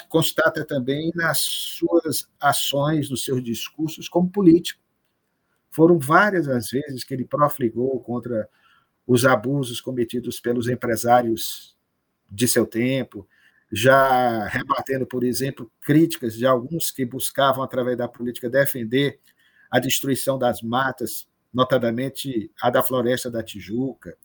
constata 0.09 0.65
também 0.65 1.13
nas 1.15 1.39
suas 1.41 2.27
ações, 2.41 3.11
nos 3.11 3.23
seus 3.23 3.45
discursos 3.45 4.09
como 4.09 4.31
político. 4.31 4.81
Foram 5.71 5.99
várias 5.99 6.49
as 6.49 6.71
vezes 6.71 7.05
que 7.05 7.13
ele 7.13 7.27
profligou 7.27 8.01
contra 8.01 8.49
os 9.07 9.27
abusos 9.27 9.79
cometidos 9.79 10.41
pelos 10.41 10.67
empresários 10.67 11.77
de 12.31 12.49
seu 12.49 12.67
tempo, 12.67 13.29
já 13.73 14.47
rebatendo, 14.47 15.07
por 15.07 15.25
exemplo, 15.25 15.71
críticas 15.81 16.35
de 16.35 16.47
alguns 16.47 16.91
que 16.91 17.05
buscavam, 17.05 17.63
através 17.63 17.97
da 17.97 18.09
política, 18.09 18.49
defender 18.49 19.19
a 19.71 19.79
destruição 19.79 20.39
das 20.39 20.63
matas, 20.63 21.27
notadamente 21.53 22.51
a 22.61 22.71
da 22.71 22.83
Floresta 22.83 23.31
da 23.31 23.43
Tijuca. 23.43 24.17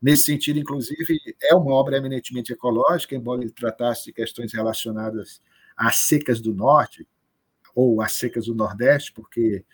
Nesse 0.00 0.24
sentido, 0.24 0.58
inclusive, 0.58 1.18
é 1.42 1.54
uma 1.54 1.72
obra 1.72 1.96
eminentemente 1.96 2.52
ecológica, 2.52 3.14
embora 3.14 3.42
ele 3.42 3.50
tratasse 3.50 4.04
de 4.06 4.12
questões 4.12 4.52
relacionadas 4.52 5.40
às 5.76 5.96
secas 5.96 6.40
do 6.40 6.54
Norte, 6.54 7.06
ou 7.74 8.00
às 8.00 8.12
secas 8.12 8.46
do 8.46 8.54
Nordeste, 8.54 9.12
porque 9.12 9.64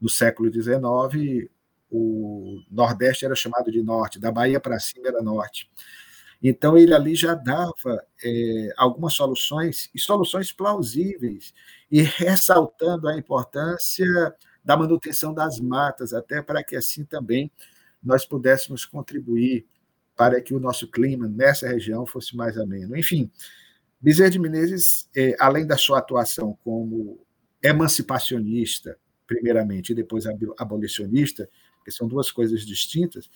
no 0.00 0.08
século 0.08 0.52
XIX 0.52 1.48
o 1.90 2.60
Nordeste 2.70 3.24
era 3.24 3.36
chamado 3.36 3.70
de 3.70 3.82
Norte, 3.82 4.18
da 4.18 4.32
Bahia 4.32 4.58
para 4.58 4.80
cima 4.80 5.08
era 5.08 5.22
Norte. 5.22 5.70
Então, 6.42 6.76
ele 6.76 6.94
ali 6.94 7.14
já 7.14 7.34
dava 7.34 8.04
é, 8.22 8.68
algumas 8.76 9.14
soluções, 9.14 9.90
e 9.94 9.98
soluções 9.98 10.52
plausíveis, 10.52 11.54
e 11.90 12.02
ressaltando 12.02 13.08
a 13.08 13.16
importância 13.16 14.06
da 14.64 14.76
manutenção 14.76 15.32
das 15.32 15.60
matas, 15.60 16.12
até 16.12 16.42
para 16.42 16.62
que 16.64 16.76
assim 16.76 17.04
também 17.04 17.50
nós 18.02 18.24
pudéssemos 18.24 18.84
contribuir 18.84 19.66
para 20.16 20.40
que 20.40 20.54
o 20.54 20.60
nosso 20.60 20.90
clima 20.90 21.28
nessa 21.28 21.66
região 21.68 22.06
fosse 22.06 22.36
mais 22.36 22.56
ameno. 22.56 22.96
Enfim, 22.96 23.30
Bezerra 24.00 24.30
de 24.30 24.38
Menezes, 24.38 25.08
é, 25.16 25.34
além 25.40 25.66
da 25.66 25.76
sua 25.76 25.98
atuação 25.98 26.58
como 26.62 27.24
emancipacionista, 27.62 28.98
primeiramente, 29.26 29.92
e 29.92 29.94
depois 29.94 30.24
abolicionista, 30.58 31.48
que 31.84 31.90
são 31.90 32.06
duas 32.06 32.30
coisas 32.30 32.64
distintas, 32.66 33.30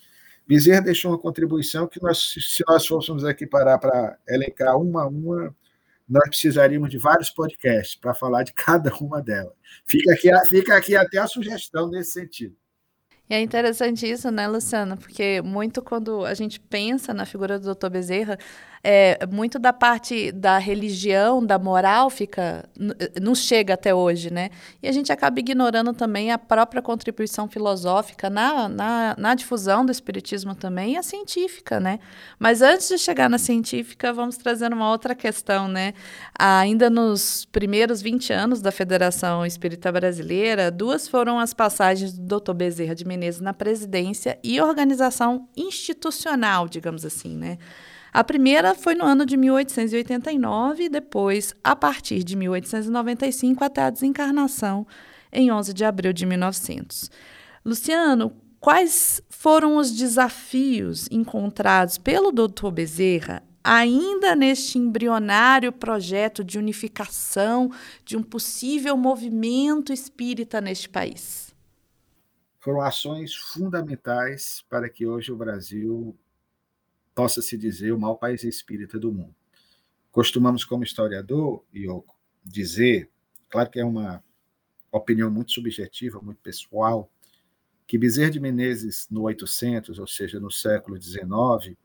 Bezerra 0.49 0.81
deixou 0.81 1.11
uma 1.11 1.19
contribuição 1.19 1.87
que 1.87 2.01
nós, 2.01 2.33
se 2.39 2.63
nós 2.67 2.83
fôssemos 2.87 3.23
aqui 3.23 3.45
parar 3.45 3.77
para 3.77 4.17
elencar 4.27 4.75
uma 4.79 5.03
a 5.03 5.07
uma, 5.07 5.55
nós 6.09 6.27
precisaríamos 6.27 6.89
de 6.89 6.97
vários 6.97 7.29
podcasts 7.29 7.95
para 7.95 8.15
falar 8.15 8.41
de 8.41 8.51
cada 8.57 8.91
uma 8.95 9.21
delas. 9.21 9.53
Fica 9.85 10.11
aqui, 10.11 10.29
fica 10.47 10.75
aqui 10.75 10.95
até 10.95 11.19
a 11.19 11.27
sugestão 11.27 11.87
nesse 11.87 12.13
sentido. 12.13 12.55
E 13.29 13.35
é 13.35 13.39
interessante 13.39 14.09
isso, 14.09 14.31
né, 14.31 14.47
Luciana? 14.47 14.97
Porque 14.97 15.39
muito 15.43 15.83
quando 15.83 16.25
a 16.25 16.33
gente 16.33 16.59
pensa 16.59 17.13
na 17.13 17.27
figura 17.27 17.59
do 17.59 17.65
doutor 17.65 17.91
Bezerra, 17.91 18.35
é, 18.83 19.19
muito 19.29 19.59
da 19.59 19.73
parte 19.73 20.31
da 20.31 20.57
religião, 20.57 21.45
da 21.45 21.59
moral, 21.59 22.09
fica 22.09 22.67
não 23.21 23.35
chega 23.35 23.73
até 23.73 23.93
hoje, 23.93 24.31
né? 24.31 24.49
E 24.81 24.87
a 24.87 24.91
gente 24.91 25.11
acaba 25.11 25.39
ignorando 25.39 25.93
também 25.93 26.31
a 26.31 26.37
própria 26.37 26.81
contribuição 26.81 27.47
filosófica 27.47 28.29
na, 28.29 28.69
na, 28.69 29.15
na 29.17 29.35
difusão 29.35 29.85
do 29.85 29.91
espiritismo 29.91 30.55
também 30.55 30.93
e 30.93 30.97
a 30.97 31.03
científica, 31.03 31.79
né? 31.79 31.99
Mas 32.37 32.61
antes 32.61 32.87
de 32.87 32.97
chegar 32.97 33.29
na 33.29 33.37
científica, 33.37 34.13
vamos 34.13 34.37
trazer 34.37 34.71
uma 34.71 34.89
outra 34.89 35.13
questão, 35.13 35.67
né? 35.67 35.93
Ainda 36.37 36.89
nos 36.89 37.45
primeiros 37.45 38.01
20 38.01 38.31
anos 38.31 38.61
da 38.61 38.71
Federação 38.71 39.45
Espírita 39.45 39.91
Brasileira, 39.91 40.71
duas 40.71 41.07
foram 41.07 41.37
as 41.39 41.53
passagens 41.53 42.13
do 42.13 42.25
doutor 42.25 42.53
Bezerra 42.53 42.95
de 42.95 43.05
Menezes 43.05 43.41
na 43.41 43.53
presidência 43.53 44.39
e 44.43 44.61
organização 44.61 45.47
institucional, 45.55 46.67
digamos 46.67 47.05
assim, 47.05 47.35
né? 47.35 47.57
A 48.11 48.23
primeira 48.23 48.73
foi 48.73 48.95
no 48.95 49.05
ano 49.05 49.25
de 49.25 49.37
1889 49.37 50.83
e 50.83 50.89
depois, 50.89 51.53
a 51.63 51.75
partir 51.75 52.23
de 52.23 52.35
1895 52.35 53.63
até 53.63 53.83
a 53.83 53.89
desencarnação 53.89 54.87
em 55.31 55.51
11 55.51 55.73
de 55.73 55.85
abril 55.85 56.11
de 56.11 56.25
1900. 56.25 57.11
Luciano, 57.63 58.33
quais 58.59 59.21
foram 59.29 59.75
os 59.77 59.91
desafios 59.91 61.07
encontrados 61.11 61.97
pelo 61.97 62.31
Dr. 62.31 62.71
Bezerra 62.71 63.43
ainda 63.63 64.35
neste 64.35 64.79
embrionário 64.79 65.71
projeto 65.71 66.43
de 66.43 66.57
unificação 66.57 67.71
de 68.03 68.17
um 68.17 68.23
possível 68.23 68.97
movimento 68.97 69.93
espírita 69.93 70.59
neste 70.59 70.89
país? 70.89 71.53
Foram 72.59 72.81
ações 72.81 73.35
fundamentais 73.35 74.63
para 74.69 74.89
que 74.89 75.05
hoje 75.05 75.31
o 75.31 75.37
Brasil 75.37 76.17
possa 77.19 77.41
se 77.41 77.57
dizer 77.57 77.91
o 77.91 77.99
maior 77.99 78.15
país 78.15 78.45
espírita 78.45 78.97
do 78.97 79.11
mundo. 79.11 79.35
Costumamos, 80.09 80.63
como 80.63 80.85
historiador, 80.85 81.65
Ioco, 81.75 82.17
dizer, 82.41 83.11
claro 83.49 83.69
que 83.69 83.77
é 83.77 83.83
uma 83.83 84.23
opinião 84.89 85.29
muito 85.29 85.51
subjetiva, 85.51 86.21
muito 86.21 86.39
pessoal, 86.39 87.11
que 87.85 87.97
Bezerra 87.97 88.31
de 88.31 88.39
Menezes, 88.39 89.05
no 89.11 89.23
800, 89.23 89.99
ou 89.99 90.07
seja, 90.07 90.39
no 90.39 90.49
século 90.49 90.97
XIX, 90.97 91.77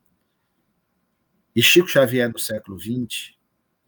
e 1.53 1.61
Chico 1.61 1.89
Xavier 1.89 2.31
no 2.31 2.39
século 2.39 2.79
XX, 2.79 3.33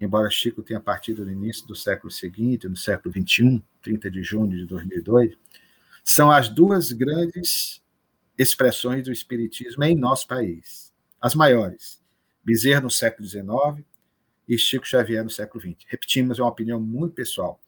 embora 0.01 0.29
Chico 0.29 0.61
tenha 0.61 0.81
partido 0.81 1.23
no 1.23 1.31
início 1.31 1.65
do 1.65 1.77
século 1.77 2.11
seguinte, 2.11 2.67
no 2.67 2.75
século 2.75 3.13
XXI, 3.13 3.63
30 3.81 4.11
de 4.11 4.21
junho 4.21 4.49
de 4.49 4.65
2002, 4.65 5.33
são 6.03 6.29
as 6.29 6.49
duas 6.49 6.91
grandes 6.91 7.81
expressões 8.37 9.05
do 9.05 9.13
Espiritismo 9.13 9.85
em 9.85 9.95
nosso 9.95 10.27
país. 10.27 10.86
As 11.21 11.35
maiores. 11.35 12.01
Bezerra 12.43 12.81
no 12.81 12.89
século 12.89 13.27
XIX 13.27 13.85
e 14.47 14.57
Chico 14.57 14.87
Xavier 14.87 15.23
no 15.23 15.29
século 15.29 15.61
XX. 15.61 15.85
Repetimos, 15.87 16.39
é 16.39 16.41
uma 16.41 16.49
opinião 16.49 16.79
muito 16.79 17.13
pessoal. 17.13 17.59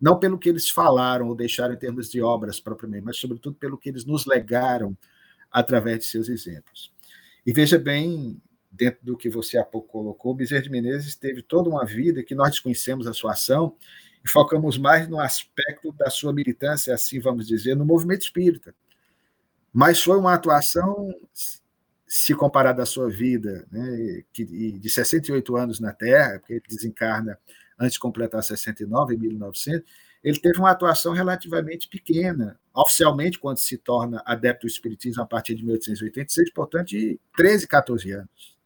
Não 0.00 0.18
pelo 0.18 0.38
que 0.38 0.48
eles 0.48 0.68
falaram 0.68 1.28
ou 1.28 1.34
deixaram 1.34 1.74
em 1.74 1.78
termos 1.78 2.10
de 2.10 2.20
obras 2.20 2.60
propriamente, 2.60 3.04
mas 3.04 3.16
sobretudo 3.16 3.56
pelo 3.56 3.78
que 3.78 3.88
eles 3.88 4.04
nos 4.04 4.26
legaram 4.26 4.96
através 5.50 6.00
de 6.00 6.04
seus 6.04 6.28
exemplos. 6.28 6.92
E 7.46 7.52
veja 7.52 7.78
bem, 7.78 8.40
dentro 8.70 9.00
do 9.02 9.16
que 9.16 9.30
você 9.30 9.56
há 9.56 9.64
pouco 9.64 9.88
colocou, 9.88 10.34
Bezerra 10.34 10.62
de 10.62 10.70
Menezes 10.70 11.16
teve 11.16 11.42
toda 11.42 11.70
uma 11.70 11.84
vida 11.84 12.22
que 12.22 12.34
nós 12.34 12.50
desconhecemos 12.50 13.06
a 13.06 13.14
sua 13.14 13.32
ação 13.32 13.74
e 14.22 14.28
focamos 14.28 14.76
mais 14.76 15.08
no 15.08 15.18
aspecto 15.18 15.92
da 15.92 16.10
sua 16.10 16.32
militância, 16.32 16.92
assim 16.92 17.20
vamos 17.20 17.46
dizer, 17.46 17.74
no 17.74 17.86
movimento 17.86 18.22
espírita. 18.22 18.74
Mas 19.72 20.02
foi 20.02 20.18
uma 20.18 20.34
atuação, 20.34 21.14
se 22.06 22.34
comparada 22.34 22.82
à 22.82 22.86
sua 22.86 23.08
vida, 23.08 23.66
né, 23.70 24.22
que, 24.32 24.44
de 24.44 24.90
68 24.90 25.56
anos 25.56 25.80
na 25.80 25.92
Terra, 25.92 26.38
porque 26.38 26.54
ele 26.54 26.62
desencarna 26.68 27.38
antes 27.78 27.94
de 27.94 28.00
completar 28.00 28.42
69, 28.42 29.14
em 29.14 29.18
1900, 29.18 29.90
ele 30.22 30.40
teve 30.40 30.58
uma 30.58 30.70
atuação 30.70 31.12
relativamente 31.12 31.88
pequena, 31.88 32.58
oficialmente, 32.74 33.38
quando 33.38 33.58
se 33.58 33.76
torna 33.76 34.22
adepto 34.24 34.66
do 34.66 34.70
Espiritismo 34.70 35.22
a 35.22 35.26
partir 35.26 35.54
de 35.54 35.64
1886, 35.64 36.52
portanto, 36.52 36.88
de 36.88 37.20
13, 37.36 37.66
14 37.66 38.10
anos. 38.12 38.56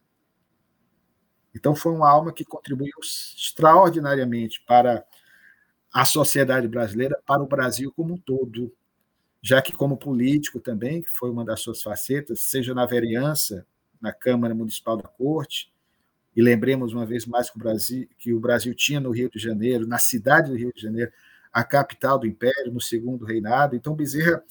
Então, 1.54 1.74
foi 1.74 1.92
uma 1.92 2.08
alma 2.08 2.32
que 2.32 2.44
contribuiu 2.44 2.94
extraordinariamente 3.02 4.62
para 4.66 5.04
a 5.92 6.04
sociedade 6.04 6.68
brasileira, 6.68 7.20
para 7.26 7.42
o 7.42 7.46
Brasil 7.46 7.92
como 7.92 8.14
um 8.14 8.18
todo, 8.18 8.72
já 9.42 9.62
que, 9.62 9.72
como 9.72 9.96
político 9.96 10.60
também, 10.60 11.02
que 11.02 11.10
foi 11.10 11.30
uma 11.30 11.44
das 11.44 11.60
suas 11.60 11.82
facetas, 11.82 12.42
seja 12.42 12.74
na 12.74 12.84
vereança, 12.84 13.66
na 14.00 14.12
Câmara 14.12 14.54
Municipal 14.54 14.96
da 14.96 15.08
Corte, 15.08 15.72
e 16.36 16.42
lembremos 16.42 16.92
uma 16.92 17.04
vez 17.04 17.26
mais 17.26 17.50
que 17.50 17.56
o 17.56 17.58
Brasil, 17.58 18.08
que 18.18 18.32
o 18.32 18.40
Brasil 18.40 18.74
tinha 18.74 19.00
no 19.00 19.10
Rio 19.10 19.30
de 19.30 19.38
Janeiro, 19.38 19.86
na 19.86 19.98
cidade 19.98 20.50
do 20.50 20.56
Rio 20.56 20.72
de 20.72 20.80
Janeiro, 20.80 21.10
a 21.52 21.64
capital 21.64 22.18
do 22.18 22.26
Império, 22.26 22.72
no 22.72 22.80
segundo 22.80 23.24
reinado. 23.24 23.74
Então, 23.74 23.96
Bezerra 23.96 24.42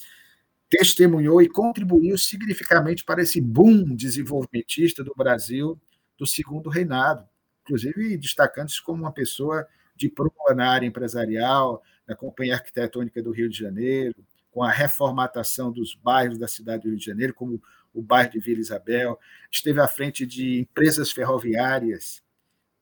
testemunhou 0.70 1.42
e 1.42 1.50
contribuiu 1.50 2.18
significativamente 2.18 3.04
para 3.04 3.22
esse 3.22 3.40
boom 3.42 3.96
desenvolvimentista 3.96 5.04
do 5.04 5.14
Brasil 5.16 5.80
do 6.18 6.28
segundo 6.28 6.70
reinado, 6.70 7.28
inclusive 7.64 8.18
destacando-se 8.18 8.84
como 8.84 9.02
uma 9.02 9.12
pessoa 9.12 9.66
de 9.96 10.10
proa 10.10 10.54
na 10.56 10.70
área 10.70 10.86
empresarial, 10.86 11.82
na 12.08 12.16
Companhia 12.16 12.56
Arquitetônica 12.56 13.22
do 13.24 13.32
Rio 13.32 13.50
de 13.50 13.58
Janeiro, 13.58 14.16
com 14.52 14.64
a 14.64 14.72
reformatação 14.72 15.72
dos 15.72 15.96
bairros 15.96 16.38
da 16.38 16.48
cidade 16.48 16.84
do 16.84 16.90
Rio 16.90 16.98
de 16.98 17.06
Janeiro, 17.06 17.34
como 17.34 17.62
o 17.94 18.02
bairro 18.02 18.32
de 18.32 18.40
Vila 18.40 18.60
Isabel, 18.60 19.20
esteve 19.52 19.80
à 19.80 19.88
frente 19.88 20.26
de 20.26 20.60
empresas 20.60 21.12
ferroviárias 21.12 22.24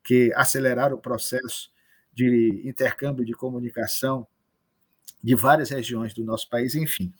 que 0.03 0.32
aceleraram 0.36 0.95
o 0.95 1.01
processo 1.01 1.71
de 2.13 2.62
intercâmbio 2.65 3.25
de 3.25 3.34
comunicação 3.34 4.27
de 5.23 5.36
várias 5.36 5.69
regiões 5.69 6.13
do 6.13 6.23
nosso 6.23 6.49
país, 6.49 6.75
enfim. 6.75 7.13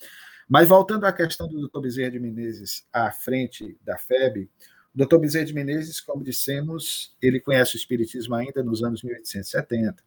Mas 0.48 0.68
voltando 0.68 1.06
à 1.06 1.12
questão 1.12 1.48
do 1.48 1.68
Dr. 1.68 1.82
Bezerra 1.82 2.12
de 2.12 2.20
Menezes 2.20 2.88
à 2.92 3.12
frente 3.12 3.78
da 3.84 3.98
FEB, 3.98 4.50
o 4.96 5.06
Dr. 5.06 5.18
Bezerra 5.18 5.46
de 5.46 5.54
Menezes, 5.54 6.00
como 6.00 6.24
dissemos, 6.24 7.16
ele 7.22 7.40
conhece 7.40 7.76
o 7.76 7.78
Espiritismo 7.78 8.34
ainda 8.36 8.64
nos 8.64 8.82
anos 8.82 9.04
1870, 9.04 10.04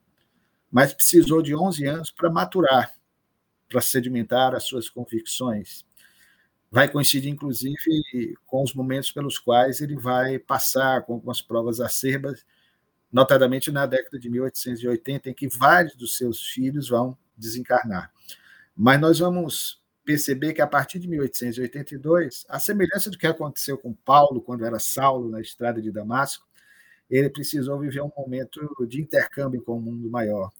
mas 0.71 0.95
precisou 0.95 1.43
de 1.43 1.55
11 1.55 1.87
anos 1.87 2.11
para 2.11 2.31
maturar, 2.31 2.93
para 3.71 3.81
sedimentar 3.81 4.55
as 4.55 4.65
suas 4.65 4.91
convicções. 4.91 5.87
Vai 6.71 6.91
coincidir, 6.91 7.33
inclusive, 7.33 8.37
com 8.47 8.63
os 8.63 8.75
momentos 8.75 9.11
pelos 9.11 9.39
quais 9.39 9.81
ele 9.81 9.97
vai 9.97 10.39
passar 10.39 11.03
com 11.03 11.15
algumas 11.15 11.41
provas 11.41 11.81
acerbas, 11.81 12.45
notadamente 13.11 13.73
na 13.73 13.87
década 13.87 14.19
de 14.19 14.29
1880, 14.29 15.31
em 15.31 15.35
que 15.35 15.49
vários 15.49 15.97
dos 15.97 16.17
seus 16.17 16.47
filhos 16.47 16.89
vão 16.89 17.17
desencarnar. 17.37 18.13
Mas 18.77 19.01
nós 19.01 19.19
vamos 19.19 19.81
perceber 20.05 20.53
que 20.53 20.63
a 20.63 20.67
partir 20.67 20.99
de 20.99 21.09
1882, 21.09 22.45
a 22.49 22.59
semelhança 22.59 23.11
do 23.11 23.19
que 23.19 23.27
aconteceu 23.27 23.79
com 23.79 23.93
Paulo 23.93 24.41
quando 24.41 24.65
era 24.65 24.79
Saulo 24.79 25.29
na 25.29 25.41
estrada 25.41 25.81
de 25.81 25.91
Damasco, 25.91 26.47
ele 27.09 27.29
precisou 27.29 27.79
viver 27.79 28.03
um 28.03 28.13
momento 28.17 28.61
de 28.87 29.01
intercâmbio 29.01 29.63
com 29.63 29.77
o 29.77 29.81
mundo 29.81 30.09
maior. 30.09 30.51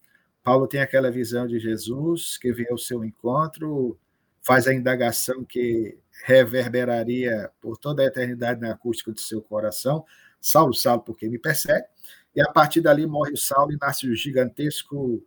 Paulo 0.51 0.67
tem 0.67 0.81
aquela 0.81 1.13
visão 1.13 1.47
de 1.47 1.61
Jesus 1.61 2.37
que 2.37 2.53
vem 2.53 2.67
ao 2.69 2.77
seu 2.77 3.05
encontro, 3.05 3.97
faz 4.43 4.67
a 4.67 4.75
indagação 4.75 5.45
que 5.45 5.97
reverberaria 6.25 7.53
por 7.61 7.79
toda 7.79 8.03
a 8.03 8.07
eternidade 8.07 8.61
na 8.61 8.73
acústica 8.73 9.13
do 9.13 9.21
seu 9.21 9.41
coração. 9.41 10.05
Saulo, 10.41 10.75
Saulo, 10.75 11.03
porque 11.03 11.29
me 11.29 11.39
persegue? 11.39 11.87
E 12.35 12.43
a 12.43 12.51
partir 12.51 12.81
dali 12.81 13.07
morre 13.07 13.35
o 13.35 13.37
Saulo 13.37 13.73
e 13.73 13.79
nasce 13.81 14.09
o 14.09 14.15
gigantesco 14.17 15.25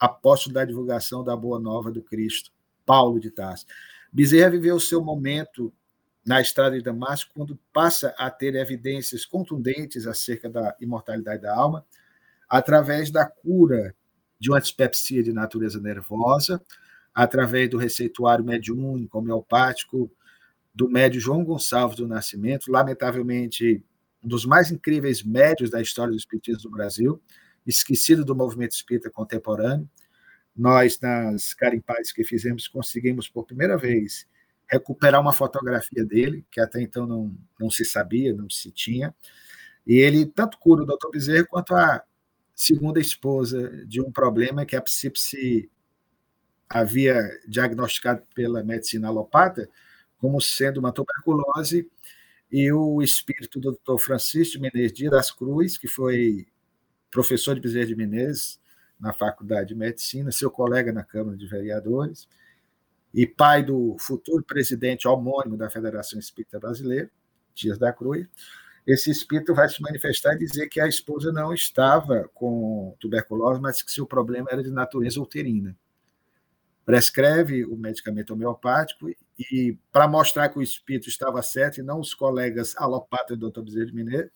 apóstolo 0.00 0.54
da 0.54 0.64
divulgação 0.64 1.22
da 1.22 1.36
boa 1.36 1.60
nova 1.60 1.90
do 1.90 2.02
Cristo. 2.02 2.50
Paulo 2.86 3.20
de 3.20 3.30
Tarso. 3.30 3.66
Bezerra 4.10 4.48
viveu 4.48 4.76
o 4.76 4.80
seu 4.80 5.04
momento 5.04 5.70
na 6.24 6.40
estrada 6.40 6.78
de 6.78 6.82
Damasco 6.82 7.30
quando 7.34 7.60
passa 7.74 8.14
a 8.16 8.30
ter 8.30 8.54
evidências 8.54 9.26
contundentes 9.26 10.06
acerca 10.06 10.48
da 10.48 10.74
imortalidade 10.80 11.42
da 11.42 11.54
alma, 11.54 11.84
através 12.48 13.10
da 13.10 13.26
cura 13.26 13.94
de 14.38 14.50
uma 14.50 14.60
dispepsia 14.60 15.22
de 15.22 15.32
natureza 15.32 15.80
nervosa, 15.80 16.62
através 17.14 17.70
do 17.70 17.78
receituário 17.78 18.44
mediúnico, 18.44 19.18
homeopático, 19.18 20.10
do 20.74 20.88
médio 20.88 21.20
João 21.20 21.42
Gonçalves 21.42 21.96
do 21.96 22.06
Nascimento, 22.06 22.70
lamentavelmente 22.70 23.82
um 24.22 24.28
dos 24.28 24.44
mais 24.44 24.70
incríveis 24.70 25.22
médios 25.22 25.70
da 25.70 25.80
história 25.80 26.10
do 26.10 26.18
espiritismo 26.18 26.62
do 26.62 26.70
Brasil, 26.70 27.22
esquecido 27.66 28.24
do 28.24 28.36
movimento 28.36 28.72
espírita 28.72 29.10
contemporâneo, 29.10 29.88
nós, 30.54 30.98
nas 31.00 31.52
carimpais 31.52 32.12
que 32.12 32.24
fizemos, 32.24 32.66
conseguimos 32.66 33.28
por 33.28 33.44
primeira 33.44 33.76
vez 33.76 34.26
recuperar 34.68 35.20
uma 35.20 35.32
fotografia 35.32 36.04
dele, 36.04 36.44
que 36.50 36.60
até 36.60 36.80
então 36.82 37.06
não, 37.06 37.36
não 37.60 37.70
se 37.70 37.84
sabia, 37.84 38.34
não 38.34 38.50
se 38.50 38.70
tinha. 38.70 39.14
E 39.86 39.94
ele 39.94 40.26
tanto 40.26 40.58
cura 40.58 40.82
o 40.82 40.86
doutor 40.86 41.10
Bezerra 41.10 41.46
quanto 41.46 41.74
a 41.74 42.02
segunda 42.56 42.98
esposa 42.98 43.86
de 43.86 44.00
um 44.00 44.10
problema 44.10 44.64
que 44.64 44.74
a 44.74 44.82
psípse 44.82 45.70
havia 46.68 47.20
diagnosticado 47.46 48.22
pela 48.34 48.64
medicina 48.64 49.06
alopata 49.06 49.68
como 50.18 50.40
sendo 50.40 50.78
uma 50.80 50.90
tuberculose 50.90 51.88
e 52.50 52.72
o 52.72 53.02
espírito 53.02 53.60
do 53.60 53.70
doutor 53.72 53.98
Francisco 53.98 54.60
Menezes 54.60 54.92
Dias 54.92 55.10
das 55.10 55.30
Cruz, 55.30 55.76
que 55.76 55.86
foi 55.86 56.46
professor 57.10 57.54
de 57.54 57.60
Bezerra 57.60 57.86
de 57.86 57.94
Menezes, 57.94 58.58
na 58.98 59.12
Faculdade 59.12 59.68
de 59.68 59.74
Medicina, 59.74 60.32
seu 60.32 60.50
colega 60.50 60.92
na 60.92 61.04
Câmara 61.04 61.36
de 61.36 61.46
Vereadores, 61.46 62.26
e 63.12 63.26
pai 63.26 63.62
do 63.62 63.96
futuro 63.98 64.42
presidente 64.42 65.06
homônimo 65.06 65.56
da 65.56 65.70
Federação 65.70 66.18
Espírita 66.18 66.58
Brasileira, 66.58 67.10
Dias 67.54 67.78
da 67.78 67.92
Cruz. 67.92 68.26
Esse 68.86 69.10
espírito 69.10 69.54
vai 69.54 69.68
se 69.68 69.82
manifestar 69.82 70.34
e 70.34 70.38
dizer 70.38 70.68
que 70.68 70.80
a 70.80 70.86
esposa 70.86 71.32
não 71.32 71.52
estava 71.52 72.30
com 72.32 72.94
tuberculose, 73.00 73.60
mas 73.60 73.82
que 73.82 73.90
seu 73.90 74.06
problema 74.06 74.48
era 74.50 74.62
de 74.62 74.70
natureza 74.70 75.20
uterina. 75.20 75.76
Prescreve 76.84 77.64
o 77.64 77.76
medicamento 77.76 78.32
homeopático 78.32 79.10
e 79.38 79.76
para 79.90 80.06
mostrar 80.06 80.48
que 80.48 80.58
o 80.58 80.62
espírito 80.62 81.08
estava 81.08 81.42
certo 81.42 81.78
e 81.78 81.82
não 81.82 81.98
os 81.98 82.14
colegas 82.14 82.76
alopatas 82.76 83.36
do 83.36 83.50
Dr. 83.50 83.62
Bezerra 83.62 83.86
de 83.86 83.94
Mineiro, 83.94 84.30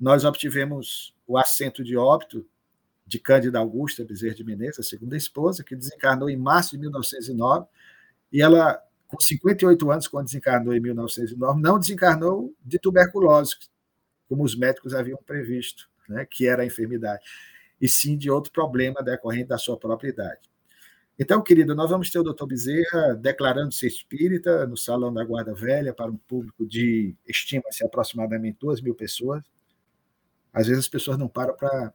nós 0.00 0.24
obtivemos 0.24 1.14
o 1.26 1.36
assento 1.36 1.84
de 1.84 1.96
óbito 1.96 2.46
de 3.06 3.18
Cândida 3.18 3.58
Augusta 3.58 4.04
Bezerra 4.04 4.34
de 4.34 4.44
Menezes, 4.44 4.80
a 4.80 4.82
segunda 4.82 5.16
esposa, 5.16 5.62
que 5.62 5.76
desencarnou 5.76 6.28
em 6.28 6.36
março 6.36 6.72
de 6.72 6.78
1909, 6.78 7.66
e 8.32 8.42
ela, 8.42 8.82
com 9.06 9.20
58 9.20 9.90
anos, 9.90 10.08
quando 10.08 10.26
desencarnou 10.26 10.74
em 10.74 10.80
1909, 10.80 11.60
não 11.60 11.78
desencarnou 11.78 12.54
de 12.64 12.78
tuberculose, 12.78 13.54
como 14.28 14.42
os 14.42 14.56
médicos 14.56 14.94
haviam 14.94 15.18
previsto, 15.24 15.88
né, 16.08 16.26
que 16.28 16.46
era 16.46 16.62
a 16.62 16.66
enfermidade, 16.66 17.22
e 17.80 17.88
sim 17.88 18.16
de 18.16 18.30
outro 18.30 18.52
problema 18.52 19.02
decorrente 19.02 19.48
da 19.48 19.58
sua 19.58 19.78
própria 19.78 20.08
idade. 20.08 20.40
Então, 21.18 21.42
querido, 21.42 21.74
nós 21.74 21.88
vamos 21.88 22.10
ter 22.10 22.18
o 22.18 22.22
doutor 22.22 22.46
Bezerra 22.46 23.14
declarando-se 23.14 23.86
espírita 23.86 24.66
no 24.66 24.76
Salão 24.76 25.12
da 25.12 25.24
Guarda 25.24 25.54
Velha 25.54 25.94
para 25.94 26.10
um 26.10 26.16
público 26.16 26.66
de, 26.66 27.14
estima-se, 27.26 27.82
aproximadamente 27.84 28.58
duas 28.60 28.82
mil 28.82 28.94
pessoas. 28.94 29.42
Às 30.52 30.66
vezes 30.66 30.84
as 30.84 30.88
pessoas 30.88 31.16
não 31.16 31.28
param 31.28 31.56
para 31.56 31.92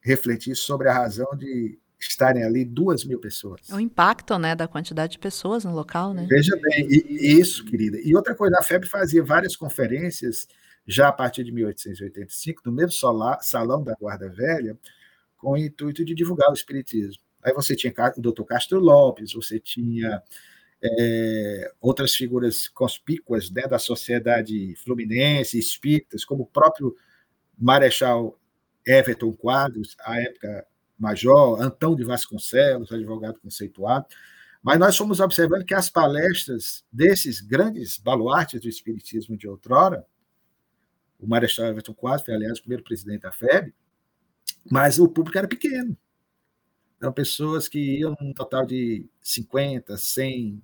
refletir 0.00 0.56
sobre 0.56 0.88
a 0.88 0.94
razão 0.94 1.28
de 1.36 1.78
estarem 2.00 2.42
ali 2.42 2.64
duas 2.64 3.04
mil 3.04 3.20
pessoas. 3.20 3.68
O 3.68 3.78
impacto, 3.78 4.38
né, 4.38 4.54
da 4.54 4.66
quantidade 4.66 5.12
de 5.12 5.18
pessoas 5.18 5.64
no 5.64 5.74
local, 5.74 6.14
né? 6.14 6.26
Veja 6.28 6.56
bem, 6.56 6.86
e, 6.90 7.38
isso, 7.38 7.64
querida. 7.64 7.98
E 8.02 8.14
outra 8.16 8.34
coisa, 8.34 8.58
a 8.58 8.62
FEB 8.62 8.86
fazia 8.86 9.22
várias 9.22 9.54
conferências 9.56 10.48
já 10.86 11.08
a 11.08 11.12
partir 11.12 11.44
de 11.44 11.52
1885, 11.52 12.62
no 12.66 12.72
mesmo 12.72 12.92
salão 13.40 13.84
da 13.84 13.94
Guarda 13.94 14.28
Velha, 14.28 14.78
com 15.36 15.52
o 15.52 15.56
intuito 15.56 16.04
de 16.04 16.14
divulgar 16.14 16.50
o 16.50 16.54
espiritismo. 16.54 17.22
Aí 17.42 17.52
você 17.52 17.74
tinha 17.74 17.92
o 18.16 18.20
doutor 18.20 18.44
Castro 18.44 18.80
Lopes, 18.80 19.32
você 19.32 19.58
tinha 19.58 20.22
é, 20.82 21.72
outras 21.80 22.14
figuras 22.14 22.68
conspícuas 22.68 23.50
né, 23.50 23.62
da 23.62 23.78
sociedade 23.78 24.74
fluminense, 24.76 25.58
espíritas, 25.58 26.24
como 26.24 26.42
o 26.42 26.46
próprio 26.46 26.96
Marechal 27.58 28.38
Everton 28.86 29.32
Quadros, 29.32 29.96
à 30.00 30.20
época 30.20 30.66
major, 31.00 31.60
Antão 31.60 31.96
de 31.96 32.04
Vasconcelos, 32.04 32.92
advogado 32.92 33.40
conceituado. 33.40 34.06
Mas 34.62 34.78
nós 34.78 34.96
fomos 34.96 35.20
observando 35.20 35.64
que 35.64 35.74
as 35.74 35.88
palestras 35.88 36.84
desses 36.92 37.40
grandes 37.40 37.96
baluartes 37.96 38.60
do 38.60 38.68
espiritismo 38.68 39.36
de 39.36 39.48
outrora, 39.48 40.06
o 41.18 41.26
Marechal 41.26 41.66
Everton 41.66 41.94
Quadros 41.94 42.24
foi, 42.24 42.34
aliás, 42.34 42.58
o 42.58 42.62
primeiro 42.62 42.84
presidente 42.84 43.22
da 43.22 43.32
FEB, 43.32 43.72
mas 44.70 44.98
o 44.98 45.08
público 45.08 45.38
era 45.38 45.48
pequeno. 45.48 45.96
Eram 47.00 47.12
pessoas 47.12 47.66
que 47.66 47.78
iam 47.78 48.14
um 48.20 48.34
total 48.34 48.66
de 48.66 49.06
50, 49.22 49.96
100, 49.96 50.62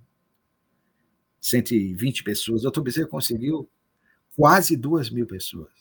120 1.40 2.22
pessoas. 2.22 2.61
O 2.61 2.64
doutor 2.64 2.83
Bezerra 2.83 3.09
conseguiu 3.09 3.70
quase 4.37 4.77
duas 4.77 5.09
mil 5.09 5.27
pessoas. 5.27 5.72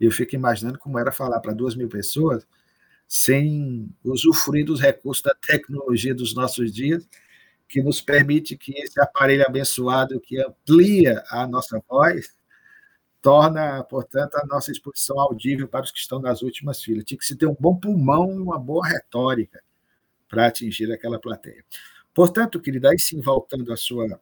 Eu 0.00 0.10
fico 0.10 0.34
imaginando 0.34 0.78
como 0.78 0.98
era 0.98 1.12
falar 1.12 1.40
para 1.40 1.52
duas 1.52 1.74
mil 1.74 1.88
pessoas 1.88 2.46
sem 3.14 3.94
usufruir 4.02 4.64
dos 4.64 4.80
recursos 4.80 5.22
da 5.22 5.34
tecnologia 5.34 6.14
dos 6.14 6.34
nossos 6.34 6.72
dias, 6.72 7.06
que 7.68 7.82
nos 7.82 8.00
permite 8.00 8.56
que 8.56 8.72
esse 8.78 8.98
aparelho 8.98 9.46
abençoado 9.46 10.18
que 10.18 10.40
amplia 10.40 11.22
a 11.28 11.46
nossa 11.46 11.78
voz 11.86 12.34
torna, 13.20 13.84
portanto, 13.84 14.36
a 14.36 14.46
nossa 14.46 14.72
exposição 14.72 15.20
audível 15.20 15.68
para 15.68 15.84
os 15.84 15.90
que 15.90 15.98
estão 15.98 16.20
nas 16.20 16.40
últimas 16.40 16.82
filas. 16.82 17.04
Tinha 17.04 17.18
que 17.18 17.26
se 17.26 17.36
ter 17.36 17.44
um 17.44 17.54
bom 17.60 17.78
pulmão 17.78 18.32
e 18.32 18.38
uma 18.38 18.58
boa 18.58 18.88
retórica 18.88 19.62
para 20.26 20.46
atingir 20.46 20.90
aquela 20.90 21.20
plateia. 21.20 21.62
Portanto, 22.14 22.58
querida, 22.58 22.88
aí 22.88 22.98
sim, 22.98 23.20
voltando 23.20 23.70
à 23.74 23.76
sua 23.76 24.18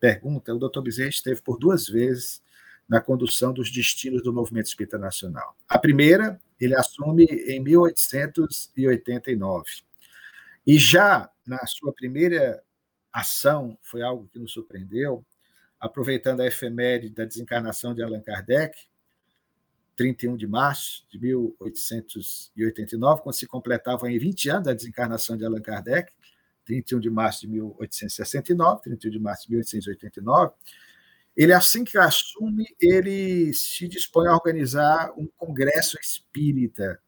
pergunta, 0.00 0.54
o 0.54 0.58
doutor 0.58 0.80
Bezerra 0.80 1.10
esteve 1.10 1.42
por 1.42 1.58
duas 1.58 1.86
vezes 1.86 2.42
na 2.88 2.98
condução 2.98 3.52
dos 3.52 3.70
destinos 3.70 4.22
do 4.22 4.32
movimento 4.32 4.68
espírita 4.68 4.96
nacional. 4.96 5.54
A 5.68 5.78
primeira, 5.78 6.40
ele 6.60 6.76
assume 6.76 7.24
em 7.24 7.60
1889. 7.60 9.64
E 10.66 10.78
já 10.78 11.30
na 11.46 11.64
sua 11.66 11.92
primeira 11.92 12.62
ação, 13.12 13.76
foi 13.82 14.02
algo 14.02 14.28
que 14.28 14.38
nos 14.38 14.52
surpreendeu, 14.52 15.24
aproveitando 15.80 16.40
a 16.40 16.46
efeméride 16.46 17.14
da 17.14 17.24
desencarnação 17.24 17.94
de 17.94 18.02
Allan 18.02 18.20
Kardec, 18.20 18.76
31 19.96 20.36
de 20.36 20.46
março 20.46 21.04
de 21.10 21.18
1889, 21.18 23.22
quando 23.22 23.34
se 23.34 23.46
completavam 23.46 24.08
em 24.08 24.18
20 24.18 24.48
anos 24.48 24.68
a 24.68 24.74
desencarnação 24.74 25.36
de 25.36 25.44
Allan 25.44 25.60
Kardec, 25.60 26.12
31 26.64 27.00
de 27.00 27.10
março 27.10 27.40
de 27.40 27.48
1869, 27.48 28.82
31 28.82 29.10
de 29.10 29.18
março 29.18 29.42
de 29.44 29.50
1889, 29.50 30.52
ele 31.36 31.52
assim 31.52 31.84
que 31.84 31.96
assume, 31.96 32.66
ele 32.80 33.52
se 33.54 33.88
dispõe 33.88 34.28
a 34.28 34.34
organizar 34.34 35.12
um 35.16 35.26
congresso 35.36 35.98
espírita 36.00 37.00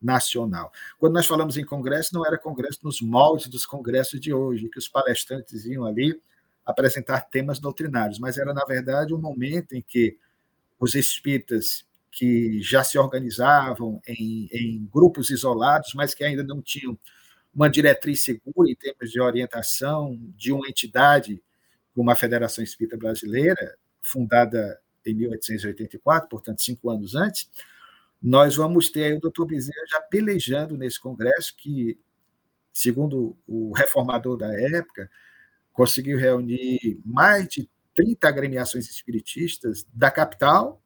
nacional. 0.00 0.72
Quando 0.98 1.14
nós 1.14 1.26
falamos 1.26 1.56
em 1.56 1.64
congresso, 1.64 2.14
não 2.14 2.24
era 2.26 2.38
congresso 2.38 2.78
nos 2.82 3.00
moldes 3.00 3.48
dos 3.48 3.66
congressos 3.66 4.18
de 4.20 4.32
hoje, 4.32 4.68
que 4.68 4.78
os 4.78 4.88
palestrantes 4.88 5.64
iam 5.66 5.84
ali 5.84 6.18
apresentar 6.64 7.22
temas 7.22 7.58
doutrinários, 7.58 8.18
mas 8.18 8.38
era 8.38 8.54
na 8.54 8.64
verdade 8.64 9.12
um 9.12 9.20
momento 9.20 9.74
em 9.74 9.82
que 9.82 10.16
os 10.78 10.94
espíritas 10.94 11.84
que 12.10 12.60
já 12.62 12.82
se 12.82 12.98
organizavam 12.98 14.00
em, 14.06 14.48
em 14.52 14.88
grupos 14.92 15.30
isolados, 15.30 15.92
mas 15.94 16.14
que 16.14 16.24
ainda 16.24 16.42
não 16.42 16.60
tinham 16.60 16.98
uma 17.54 17.68
diretriz 17.68 18.22
segura 18.22 18.70
em 18.70 18.74
termos 18.74 19.10
de 19.10 19.20
orientação 19.20 20.18
de 20.36 20.52
uma 20.52 20.68
entidade 20.68 21.42
como 22.00 22.10
a 22.10 22.16
Federação 22.16 22.64
Espírita 22.64 22.96
Brasileira, 22.96 23.76
fundada 24.00 24.80
em 25.04 25.12
1884, 25.12 26.30
portanto, 26.30 26.62
cinco 26.62 26.88
anos 26.88 27.14
antes, 27.14 27.50
nós 28.22 28.56
vamos 28.56 28.88
ter 28.88 29.18
o 29.18 29.20
doutor 29.20 29.44
Bezerra 29.44 29.84
já 29.86 30.00
pelejando 30.00 30.78
nesse 30.78 30.98
congresso, 30.98 31.54
que, 31.54 32.00
segundo 32.72 33.36
o 33.46 33.74
reformador 33.76 34.38
da 34.38 34.50
época, 34.50 35.10
conseguiu 35.74 36.16
reunir 36.16 36.98
mais 37.04 37.46
de 37.48 37.68
30 37.94 38.26
agremiações 38.26 38.88
espiritistas 38.88 39.86
da 39.92 40.10
capital 40.10 40.82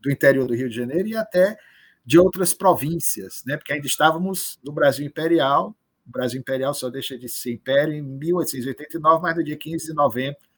do 0.00 0.12
interior 0.12 0.46
do 0.46 0.54
Rio 0.54 0.68
de 0.68 0.76
Janeiro 0.76 1.08
e 1.08 1.16
até 1.16 1.58
de 2.06 2.20
outras 2.20 2.54
províncias, 2.54 3.42
né? 3.44 3.56
porque 3.56 3.72
ainda 3.72 3.86
estávamos 3.88 4.60
no 4.62 4.70
Brasil 4.70 5.04
Imperial. 5.04 5.76
O 6.06 6.12
Brasil 6.12 6.38
Imperial 6.38 6.72
só 6.72 6.88
deixa 6.88 7.18
de 7.18 7.28
ser 7.28 7.52
império 7.52 7.92
em 7.92 8.00
1889, 8.00 9.22
mas 9.22 9.34
no 9.34 9.42
dia 9.42 9.56
15 9.56 9.86
de 9.86 9.92
novembro, 9.92 10.51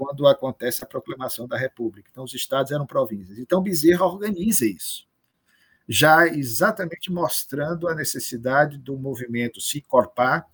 quando 0.00 0.26
acontece 0.26 0.82
a 0.82 0.86
proclamação 0.86 1.46
da 1.46 1.58
República. 1.58 2.08
Então, 2.10 2.24
os 2.24 2.32
estados 2.32 2.72
eram 2.72 2.86
províncias. 2.86 3.38
Então, 3.38 3.62
Bezerra 3.62 4.06
organiza 4.06 4.64
isso, 4.64 5.06
já 5.86 6.26
exatamente 6.26 7.12
mostrando 7.12 7.86
a 7.86 7.94
necessidade 7.94 8.78
do 8.78 8.96
movimento 8.96 9.60
se 9.60 9.76
encorpar, 9.76 10.46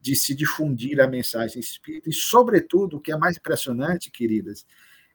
de 0.00 0.16
se 0.16 0.34
difundir 0.34 1.00
a 1.00 1.06
mensagem 1.06 1.60
espírita 1.60 2.10
e, 2.10 2.12
sobretudo, 2.12 2.96
o 2.96 3.00
que 3.00 3.12
é 3.12 3.16
mais 3.16 3.36
impressionante, 3.36 4.10
queridas, 4.10 4.66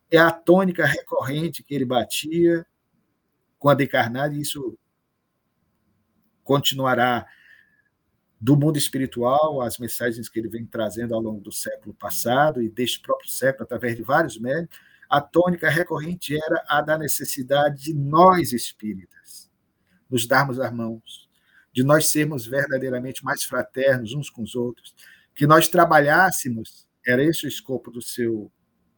é 0.09 0.17
a 0.17 0.31
tônica 0.31 0.85
recorrente 0.85 1.61
que 1.61 1.75
ele 1.75 1.83
batia 1.83 2.65
quando 3.59 3.81
encarnado, 3.81 4.35
e 4.35 4.41
isso 4.41 4.79
continuará 6.45 7.27
do 8.45 8.55
mundo 8.55 8.77
espiritual, 8.77 9.59
as 9.59 9.79
mensagens 9.79 10.29
que 10.29 10.37
ele 10.37 10.47
vem 10.47 10.67
trazendo 10.67 11.15
ao 11.15 11.19
longo 11.19 11.41
do 11.41 11.51
século 11.51 11.95
passado 11.95 12.61
e 12.61 12.69
deste 12.69 13.01
próprio 13.01 13.27
século, 13.27 13.63
através 13.63 13.95
de 13.95 14.03
vários 14.03 14.39
médios, 14.39 14.69
a 15.09 15.19
tônica 15.19 15.67
recorrente 15.67 16.37
era 16.37 16.63
a 16.67 16.79
da 16.79 16.95
necessidade 16.95 17.81
de 17.81 17.93
nós 17.95 18.53
espíritas 18.53 19.49
nos 20.07 20.27
darmos 20.27 20.59
as 20.59 20.71
mãos, 20.71 21.27
de 21.73 21.83
nós 21.83 22.09
sermos 22.09 22.45
verdadeiramente 22.45 23.25
mais 23.25 23.43
fraternos 23.43 24.13
uns 24.13 24.29
com 24.29 24.43
os 24.43 24.53
outros, 24.53 24.93
que 25.33 25.47
nós 25.47 25.67
trabalhássemos, 25.67 26.87
era 27.03 27.23
esse 27.23 27.47
o 27.47 27.49
escopo 27.49 27.89
do 27.89 27.99
seu 27.99 28.51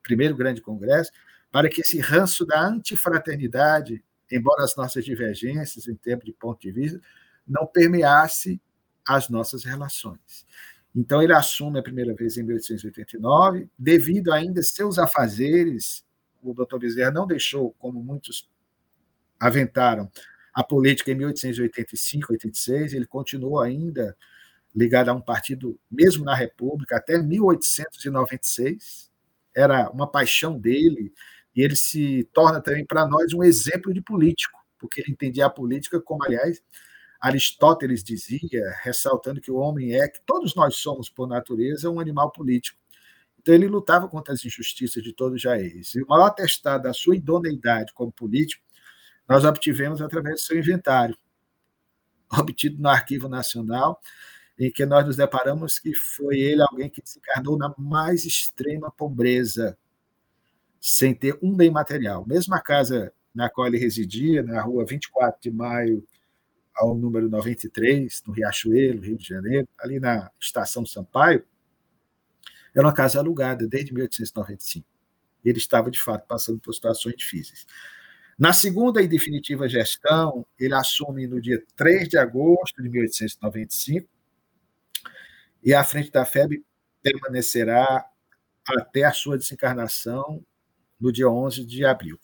primeiro 0.03 0.35
grande 0.35 0.59
congresso, 0.59 1.09
para 1.49 1.69
que 1.69 1.79
esse 1.79 2.01
ranço 2.01 2.45
da 2.45 2.61
antifraternidade, 2.61 4.03
embora 4.29 4.65
as 4.65 4.75
nossas 4.75 5.05
divergências 5.05 5.87
em 5.87 5.95
termos 5.95 6.25
de 6.25 6.33
ponto 6.33 6.59
de 6.59 6.71
vista, 6.73 6.99
não 7.47 7.65
permeasse 7.65 8.61
as 9.07 9.29
nossas 9.29 9.63
relações. 9.63 10.45
Então, 10.95 11.21
ele 11.21 11.33
assume 11.33 11.79
a 11.79 11.83
primeira 11.83 12.13
vez 12.13 12.37
em 12.37 12.43
1889, 12.43 13.69
devido 13.77 14.33
ainda 14.33 14.61
seus 14.63 14.97
afazeres, 14.97 16.03
o 16.41 16.53
doutor 16.53 16.79
Bezerra 16.79 17.11
não 17.11 17.27
deixou, 17.27 17.75
como 17.77 18.03
muitos 18.03 18.49
aventaram, 19.39 20.11
a 20.53 20.63
política 20.63 21.11
em 21.11 21.15
1885, 21.15 22.33
86, 22.33 22.93
ele 22.93 23.05
continuou 23.05 23.61
ainda 23.61 24.17
ligado 24.75 25.09
a 25.09 25.13
um 25.13 25.21
partido, 25.21 25.79
mesmo 25.89 26.25
na 26.25 26.33
República, 26.33 26.97
até 26.97 27.21
1896, 27.21 29.11
era 29.55 29.89
uma 29.91 30.09
paixão 30.09 30.57
dele, 30.59 31.13
e 31.55 31.61
ele 31.61 31.75
se 31.75 32.27
torna 32.33 32.59
também 32.61 32.85
para 32.85 33.07
nós 33.07 33.33
um 33.33 33.43
exemplo 33.43 33.93
de 33.93 34.01
político, 34.01 34.57
porque 34.79 35.01
ele 35.01 35.11
entendia 35.11 35.45
a 35.45 35.49
política 35.49 36.01
como, 36.01 36.23
aliás, 36.23 36.61
Aristóteles 37.27 38.03
dizia, 38.03 38.63
ressaltando 38.81 39.41
que 39.41 39.51
o 39.51 39.57
homem 39.57 39.93
é, 39.93 40.07
que 40.07 40.19
todos 40.25 40.55
nós 40.55 40.77
somos, 40.77 41.09
por 41.09 41.27
natureza, 41.27 41.89
um 41.89 41.99
animal 41.99 42.31
político. 42.31 42.79
Então, 43.39 43.53
ele 43.53 43.67
lutava 43.67 44.07
contra 44.07 44.33
as 44.33 44.43
injustiças 44.43 45.01
de 45.01 45.13
todos 45.13 45.35
os 45.35 45.41
jaízes. 45.41 45.95
E 45.95 46.01
o 46.01 46.07
maior 46.07 46.27
atestado 46.27 46.83
da 46.83 46.93
sua 46.93 47.15
idoneidade 47.15 47.93
como 47.93 48.11
político, 48.11 48.63
nós 49.27 49.45
obtivemos 49.45 50.01
através 50.01 50.35
do 50.35 50.41
seu 50.41 50.57
inventário, 50.57 51.17
obtido 52.31 52.81
no 52.81 52.89
Arquivo 52.89 53.29
Nacional, 53.29 54.01
em 54.59 54.71
que 54.71 54.85
nós 54.85 55.05
nos 55.05 55.15
deparamos 55.15 55.79
que 55.79 55.93
foi 55.93 56.39
ele 56.39 56.61
alguém 56.61 56.89
que 56.89 57.01
desencarnou 57.01 57.57
na 57.57 57.73
mais 57.77 58.25
extrema 58.25 58.91
pobreza, 58.91 59.77
sem 60.79 61.13
ter 61.13 61.37
um 61.41 61.55
bem 61.55 61.69
material. 61.69 62.25
Mesmo 62.27 62.55
a 62.55 62.59
casa 62.59 63.13
na 63.33 63.49
qual 63.49 63.67
ele 63.67 63.77
residia, 63.77 64.41
na 64.41 64.61
rua 64.61 64.83
24 64.85 65.39
de 65.39 65.51
maio, 65.51 66.03
ao 66.77 66.95
número 66.95 67.27
93, 67.29 68.21
no 68.25 68.33
Riachuelo, 68.33 69.01
Rio 69.01 69.17
de 69.17 69.27
Janeiro, 69.27 69.67
ali 69.79 69.99
na 69.99 70.31
Estação 70.39 70.85
Sampaio, 70.85 71.43
era 72.73 72.85
uma 72.85 72.93
casa 72.93 73.19
alugada 73.19 73.67
desde 73.67 73.91
1895. 73.91 74.87
Ele 75.43 75.57
estava, 75.57 75.89
de 75.89 75.99
fato, 75.99 76.27
passando 76.27 76.59
por 76.59 76.73
situações 76.73 77.15
difíceis. 77.15 77.65
Na 78.37 78.53
segunda 78.53 79.01
e 79.01 79.07
definitiva 79.07 79.67
gestão, 79.67 80.45
ele 80.59 80.75
assume 80.75 81.25
no 81.25 81.41
dia 81.41 81.63
3 81.75 82.07
de 82.07 82.17
agosto 82.17 82.83
de 82.83 82.89
1895 82.89 84.07
e 85.63 85.73
à 85.73 85.83
frente 85.83 86.11
da 86.11 86.23
FEB 86.23 86.63
permanecerá 87.01 88.05
até 88.67 89.05
a 89.05 89.13
sua 89.13 89.37
desencarnação 89.37 90.45
no 90.99 91.11
dia 91.11 91.27
11 91.27 91.65
de 91.65 91.83
abril. 91.83 92.19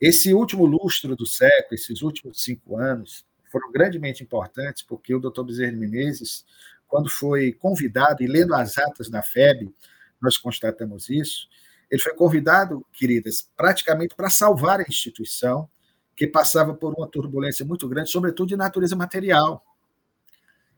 Esse 0.00 0.34
último 0.34 0.66
lustro 0.66 1.14
do 1.14 1.24
século, 1.24 1.74
esses 1.74 2.02
últimos 2.02 2.42
cinco 2.42 2.76
anos, 2.76 3.24
foram 3.52 3.70
grandemente 3.70 4.22
importantes, 4.22 4.82
porque 4.82 5.14
o 5.14 5.20
doutor 5.20 5.44
Bezerra 5.44 5.72
Menezes, 5.72 6.44
quando 6.88 7.10
foi 7.10 7.52
convidado, 7.52 8.22
e 8.22 8.26
lendo 8.26 8.54
as 8.54 8.78
atas 8.78 9.10
da 9.10 9.22
FEB, 9.22 9.72
nós 10.20 10.38
constatamos 10.38 11.10
isso, 11.10 11.46
ele 11.90 12.00
foi 12.00 12.14
convidado, 12.14 12.84
queridas, 12.90 13.50
praticamente 13.54 14.14
para 14.14 14.30
salvar 14.30 14.80
a 14.80 14.84
instituição, 14.88 15.68
que 16.16 16.26
passava 16.26 16.74
por 16.74 16.94
uma 16.94 17.06
turbulência 17.06 17.64
muito 17.66 17.86
grande, 17.86 18.10
sobretudo 18.10 18.48
de 18.48 18.56
natureza 18.56 18.96
material. 18.96 19.62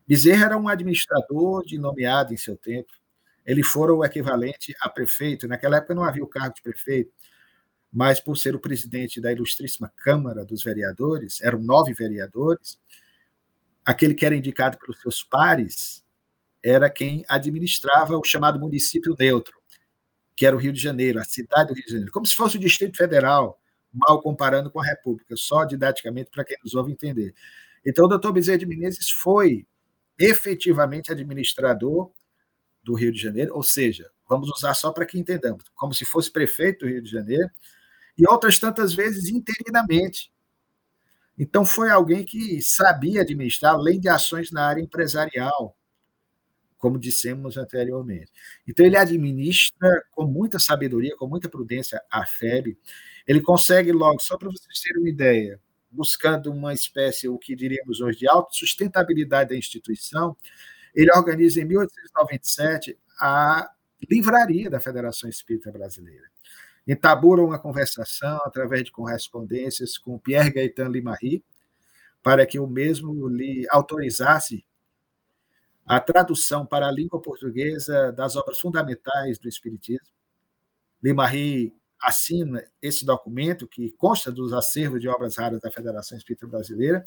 Bezerra 0.07 0.45
era 0.45 0.57
um 0.57 0.67
administrador 0.67 1.65
de 1.65 1.77
nomeado 1.77 2.33
em 2.33 2.37
seu 2.37 2.57
tempo. 2.57 2.91
Ele 3.45 3.63
fora 3.63 3.93
o 3.93 4.03
equivalente 4.03 4.75
a 4.81 4.89
prefeito. 4.89 5.47
Naquela 5.47 5.77
época 5.77 5.95
não 5.95 6.03
havia 6.03 6.23
o 6.23 6.27
cargo 6.27 6.55
de 6.55 6.61
prefeito, 6.61 7.13
mas 7.95 8.19
por 8.19 8.37
ser 8.37 8.53
o 8.53 8.59
presidente 8.59 9.21
da 9.21 9.31
ilustríssima 9.31 9.89
Câmara 9.95 10.43
dos 10.43 10.61
Vereadores, 10.61 11.41
eram 11.41 11.59
nove 11.59 11.93
vereadores, 11.93 12.77
aquele 13.85 14.13
que 14.13 14.25
era 14.25 14.35
indicado 14.35 14.77
pelos 14.77 14.99
seus 14.99 15.23
pares 15.23 16.03
era 16.61 16.89
quem 16.89 17.23
administrava 17.29 18.17
o 18.17 18.23
chamado 18.25 18.59
município 18.59 19.15
neutro, 19.17 19.57
que 20.35 20.45
era 20.45 20.53
o 20.53 20.59
Rio 20.59 20.73
de 20.73 20.81
Janeiro, 20.81 21.21
a 21.21 21.23
cidade 21.23 21.69
do 21.69 21.73
Rio 21.73 21.85
de 21.85 21.91
Janeiro, 21.91 22.11
como 22.11 22.25
se 22.25 22.35
fosse 22.35 22.57
o 22.57 22.59
Distrito 22.59 22.97
Federal, 22.97 23.61
mal 23.93 24.21
comparando 24.21 24.69
com 24.69 24.81
a 24.81 24.85
República, 24.85 25.33
só 25.37 25.63
didaticamente 25.63 26.29
para 26.29 26.43
quem 26.43 26.57
nos 26.61 26.75
ouve 26.75 26.91
entender. 26.91 27.33
Então, 27.85 28.03
o 28.03 28.09
doutor 28.09 28.33
Bezerra 28.33 28.57
de 28.57 28.65
Menezes 28.65 29.09
foi 29.09 29.65
efetivamente 30.19 31.13
administrador 31.13 32.11
do 32.83 32.93
Rio 32.93 33.13
de 33.13 33.21
Janeiro, 33.21 33.55
ou 33.55 33.63
seja, 33.63 34.11
vamos 34.27 34.49
usar 34.49 34.73
só 34.73 34.91
para 34.91 35.05
que 35.05 35.17
entendamos, 35.17 35.63
como 35.73 35.93
se 35.93 36.03
fosse 36.03 36.29
prefeito 36.29 36.79
do 36.85 36.91
Rio 36.91 37.01
de 37.01 37.09
Janeiro, 37.09 37.49
e 38.17 38.27
outras 38.27 38.57
tantas 38.59 38.93
vezes 38.93 39.29
interinamente. 39.29 40.31
Então, 41.37 41.65
foi 41.65 41.89
alguém 41.89 42.23
que 42.23 42.61
sabia 42.61 43.21
administrar, 43.21 43.73
além 43.73 43.99
de 43.99 44.07
ações 44.07 44.51
na 44.51 44.65
área 44.65 44.81
empresarial, 44.81 45.75
como 46.77 46.97
dissemos 46.97 47.57
anteriormente. 47.57 48.31
Então, 48.65 48.85
ele 48.85 48.95
administra 48.95 50.05
com 50.11 50.25
muita 50.25 50.59
sabedoria, 50.59 51.15
com 51.17 51.27
muita 51.27 51.49
prudência 51.49 52.01
a 52.09 52.25
FEB. 52.25 52.77
Ele 53.27 53.41
consegue 53.41 53.91
logo, 53.91 54.19
só 54.21 54.37
para 54.37 54.49
vocês 54.49 54.79
terem 54.81 55.01
uma 55.01 55.09
ideia, 55.09 55.59
buscando 55.91 56.51
uma 56.51 56.73
espécie, 56.73 57.27
o 57.27 57.37
que 57.37 57.55
diríamos 57.55 57.99
hoje, 57.99 58.19
de 58.19 58.29
autossustentabilidade 58.29 59.49
da 59.49 59.57
instituição, 59.57 60.37
ele 60.93 61.11
organiza 61.13 61.59
em 61.59 61.65
1897 61.65 62.97
a 63.19 63.69
livraria 64.09 64.69
da 64.69 64.79
Federação 64.79 65.29
Espírita 65.29 65.71
Brasileira 65.71 66.29
entabula 66.87 67.41
uma 67.41 67.59
conversação 67.59 68.37
através 68.43 68.83
de 68.83 68.91
correspondências 68.91 69.97
com 69.97 70.19
Pierre 70.19 70.51
Gaetan 70.51 70.89
Limarie, 70.89 71.43
para 72.21 72.45
que 72.45 72.59
o 72.59 72.67
mesmo 72.67 73.27
lhe 73.27 73.65
autorizasse 73.69 74.65
a 75.85 75.99
tradução 75.99 76.65
para 76.65 76.87
a 76.87 76.91
língua 76.91 77.21
portuguesa 77.21 78.11
das 78.11 78.35
obras 78.35 78.59
fundamentais 78.59 79.37
do 79.37 79.47
Espiritismo. 79.47 80.07
Limarie 81.03 81.73
assina 82.01 82.63
esse 82.81 83.05
documento, 83.05 83.67
que 83.67 83.91
consta 83.91 84.31
dos 84.31 84.53
acervos 84.53 84.99
de 84.99 85.07
obras 85.07 85.37
raras 85.37 85.61
da 85.61 85.71
Federação 85.71 86.17
Espírita 86.17 86.47
Brasileira, 86.47 87.05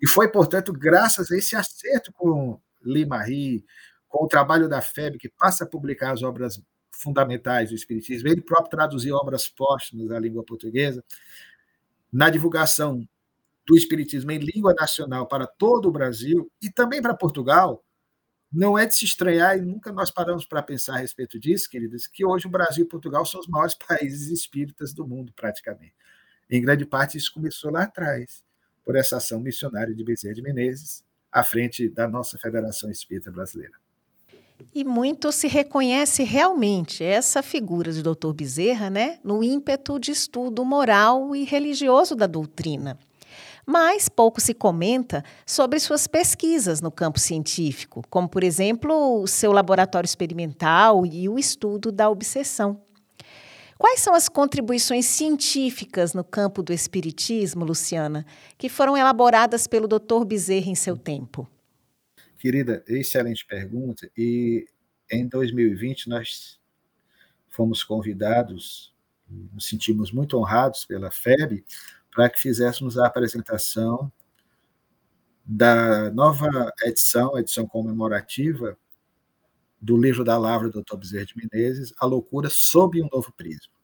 e 0.00 0.08
foi, 0.08 0.28
portanto, 0.28 0.72
graças 0.72 1.30
a 1.30 1.36
esse 1.36 1.56
acerto 1.56 2.12
com 2.12 2.60
Limarie, 2.82 3.64
com 4.08 4.24
o 4.24 4.28
trabalho 4.28 4.68
da 4.68 4.80
FEB, 4.80 5.18
que 5.18 5.28
passa 5.28 5.64
a 5.64 5.66
publicar 5.66 6.12
as 6.12 6.22
obras 6.22 6.60
fundamentais 7.00 7.70
do 7.70 7.74
Espiritismo. 7.74 8.28
Ele 8.28 8.40
próprio 8.40 8.70
traduziu 8.70 9.16
obras 9.16 9.48
póstumas 9.48 10.08
da 10.08 10.18
língua 10.18 10.44
portuguesa. 10.44 11.04
Na 12.12 12.28
divulgação 12.28 13.08
do 13.66 13.76
Espiritismo 13.76 14.30
em 14.32 14.38
língua 14.38 14.74
nacional 14.74 15.26
para 15.26 15.46
todo 15.46 15.88
o 15.88 15.92
Brasil 15.92 16.50
e 16.60 16.70
também 16.70 17.00
para 17.00 17.14
Portugal, 17.14 17.84
não 18.52 18.76
é 18.76 18.84
de 18.84 18.94
se 18.94 19.04
estranhar, 19.04 19.56
e 19.56 19.60
nunca 19.60 19.92
nós 19.92 20.10
paramos 20.10 20.44
para 20.44 20.60
pensar 20.60 20.94
a 20.94 20.98
respeito 20.98 21.38
disso, 21.38 21.70
queridas, 21.70 22.08
que 22.08 22.24
hoje 22.24 22.48
o 22.48 22.50
Brasil 22.50 22.84
e 22.84 22.88
Portugal 22.88 23.24
são 23.24 23.40
os 23.40 23.46
maiores 23.46 23.76
países 23.86 24.28
espíritas 24.28 24.92
do 24.92 25.06
mundo, 25.06 25.32
praticamente. 25.34 25.94
Em 26.50 26.60
grande 26.60 26.84
parte, 26.84 27.16
isso 27.16 27.32
começou 27.32 27.70
lá 27.70 27.84
atrás, 27.84 28.42
por 28.84 28.96
essa 28.96 29.18
ação 29.18 29.38
missionária 29.38 29.94
de 29.94 30.02
Bezerra 30.02 30.34
de 30.34 30.42
Menezes, 30.42 31.04
à 31.30 31.44
frente 31.44 31.88
da 31.88 32.08
nossa 32.08 32.36
Federação 32.38 32.90
Espírita 32.90 33.30
Brasileira. 33.30 33.79
E 34.74 34.84
muito 34.84 35.32
se 35.32 35.48
reconhece 35.48 36.22
realmente 36.22 37.02
essa 37.02 37.42
figura 37.42 37.92
de 37.92 38.02
Dr. 38.02 38.32
Bezerra, 38.32 38.90
né, 38.90 39.18
no 39.24 39.42
ímpeto 39.42 39.98
de 39.98 40.12
estudo 40.12 40.64
moral 40.64 41.34
e 41.34 41.44
religioso 41.44 42.14
da 42.14 42.26
doutrina. 42.26 42.98
Mas 43.66 44.08
pouco 44.08 44.40
se 44.40 44.54
comenta 44.54 45.22
sobre 45.46 45.78
suas 45.78 46.06
pesquisas 46.06 46.80
no 46.80 46.90
campo 46.90 47.20
científico, 47.20 48.02
como, 48.10 48.28
por 48.28 48.42
exemplo, 48.42 49.22
o 49.22 49.26
seu 49.26 49.52
laboratório 49.52 50.06
experimental 50.06 51.06
e 51.06 51.28
o 51.28 51.38
estudo 51.38 51.92
da 51.92 52.08
obsessão. 52.10 52.80
Quais 53.78 54.00
são 54.00 54.14
as 54.14 54.28
contribuições 54.28 55.06
científicas 55.06 56.12
no 56.12 56.22
campo 56.22 56.62
do 56.62 56.72
espiritismo, 56.72 57.64
Luciana, 57.64 58.26
que 58.58 58.68
foram 58.68 58.94
elaboradas 58.96 59.66
pelo 59.66 59.88
Dr. 59.88 60.24
Bezerra 60.26 60.68
em 60.68 60.74
seu 60.74 60.96
tempo? 60.96 61.48
Querida, 62.40 62.82
excelente 62.88 63.44
pergunta. 63.44 64.10
E 64.16 64.66
em 65.10 65.28
2020 65.28 66.08
nós 66.08 66.58
fomos 67.50 67.84
convidados, 67.84 68.94
nos 69.28 69.66
sentimos 69.66 70.10
muito 70.10 70.38
honrados 70.38 70.86
pela 70.86 71.10
FEB, 71.10 71.62
para 72.10 72.30
que 72.30 72.40
fizéssemos 72.40 72.96
a 72.96 73.06
apresentação 73.06 74.10
da 75.44 76.10
nova 76.12 76.72
edição, 76.82 77.38
edição 77.38 77.66
comemorativa, 77.66 78.74
do 79.78 79.98
livro 79.98 80.24
da 80.24 80.38
Lavra 80.38 80.70
do 80.70 80.82
Dr. 80.82 80.96
Bezerra 80.96 81.26
de 81.26 81.34
Menezes, 81.36 81.92
A 81.98 82.06
Loucura 82.06 82.48
sob 82.48 83.02
um 83.02 83.08
Novo 83.12 83.30
Prisma. 83.32 83.74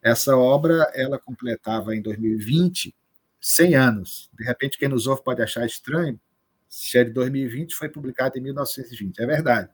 Essa 0.00 0.36
obra, 0.36 0.92
ela 0.94 1.18
completava 1.18 1.96
em 1.96 2.00
2020 2.00 2.94
100 3.40 3.74
anos. 3.74 4.30
De 4.32 4.44
repente, 4.44 4.78
quem 4.78 4.88
nos 4.88 5.08
ouve 5.08 5.24
pode 5.24 5.42
achar 5.42 5.66
estranho, 5.66 6.20
se 6.68 6.98
é 6.98 7.04
de 7.04 7.10
2020, 7.10 7.74
foi 7.74 7.88
publicada 7.88 8.38
em 8.38 8.42
1920, 8.42 9.18
é 9.20 9.26
verdade. 9.26 9.70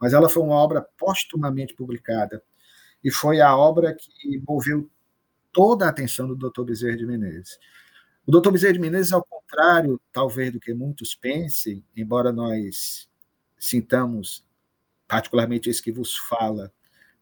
Mas 0.00 0.12
ela 0.12 0.28
foi 0.28 0.42
uma 0.42 0.56
obra 0.56 0.82
postumamente 0.98 1.74
publicada 1.74 2.42
e 3.02 3.10
foi 3.10 3.40
a 3.40 3.56
obra 3.56 3.94
que 3.94 4.42
moveu 4.46 4.90
toda 5.52 5.86
a 5.86 5.90
atenção 5.90 6.26
do 6.26 6.34
Dr. 6.34 6.64
Bezerra 6.64 6.96
de 6.96 7.06
Menezes. 7.06 7.58
O 8.26 8.32
Dr. 8.32 8.50
Bezerra 8.50 8.72
de 8.72 8.80
Menezes, 8.80 9.12
ao 9.12 9.24
contrário, 9.24 10.00
talvez, 10.12 10.52
do 10.52 10.58
que 10.58 10.74
muitos 10.74 11.14
pensem, 11.14 11.84
embora 11.96 12.32
nós 12.32 13.08
sintamos, 13.58 14.44
particularmente 15.06 15.70
esse 15.70 15.82
que 15.82 15.92
vos 15.92 16.16
fala, 16.16 16.72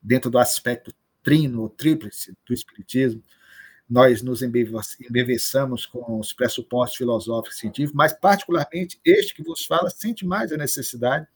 dentro 0.00 0.30
do 0.30 0.38
aspecto 0.38 0.94
trino 1.22 1.62
ou 1.62 1.68
tríplice 1.68 2.36
do 2.46 2.54
Espiritismo, 2.54 3.22
nós 3.88 4.22
nos 4.22 4.42
embeveçamos 4.42 5.84
com 5.84 6.18
os 6.18 6.32
pressupostos 6.32 6.96
filosóficos 6.96 7.56
e 7.56 7.60
científicos, 7.60 7.94
mas, 7.94 8.12
particularmente, 8.12 9.00
este 9.04 9.34
que 9.34 9.42
vos 9.42 9.66
fala 9.66 9.90
sente 9.90 10.24
mais 10.24 10.52
a 10.52 10.56
necessidade 10.56 11.26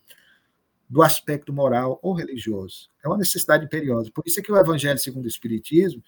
do 0.89 1.03
aspecto 1.03 1.53
moral 1.53 1.99
ou 2.03 2.15
religioso. 2.15 2.89
É 3.05 3.09
uma 3.09 3.19
necessidade 3.19 3.65
imperiosa. 3.65 4.11
Por 4.11 4.23
isso 4.27 4.41
é 4.41 4.43
que 4.43 4.53
o 4.53 4.57
Evangelho 4.57 4.99
segundo 4.99 5.25
o 5.25 5.29
Espiritismo 5.29 6.03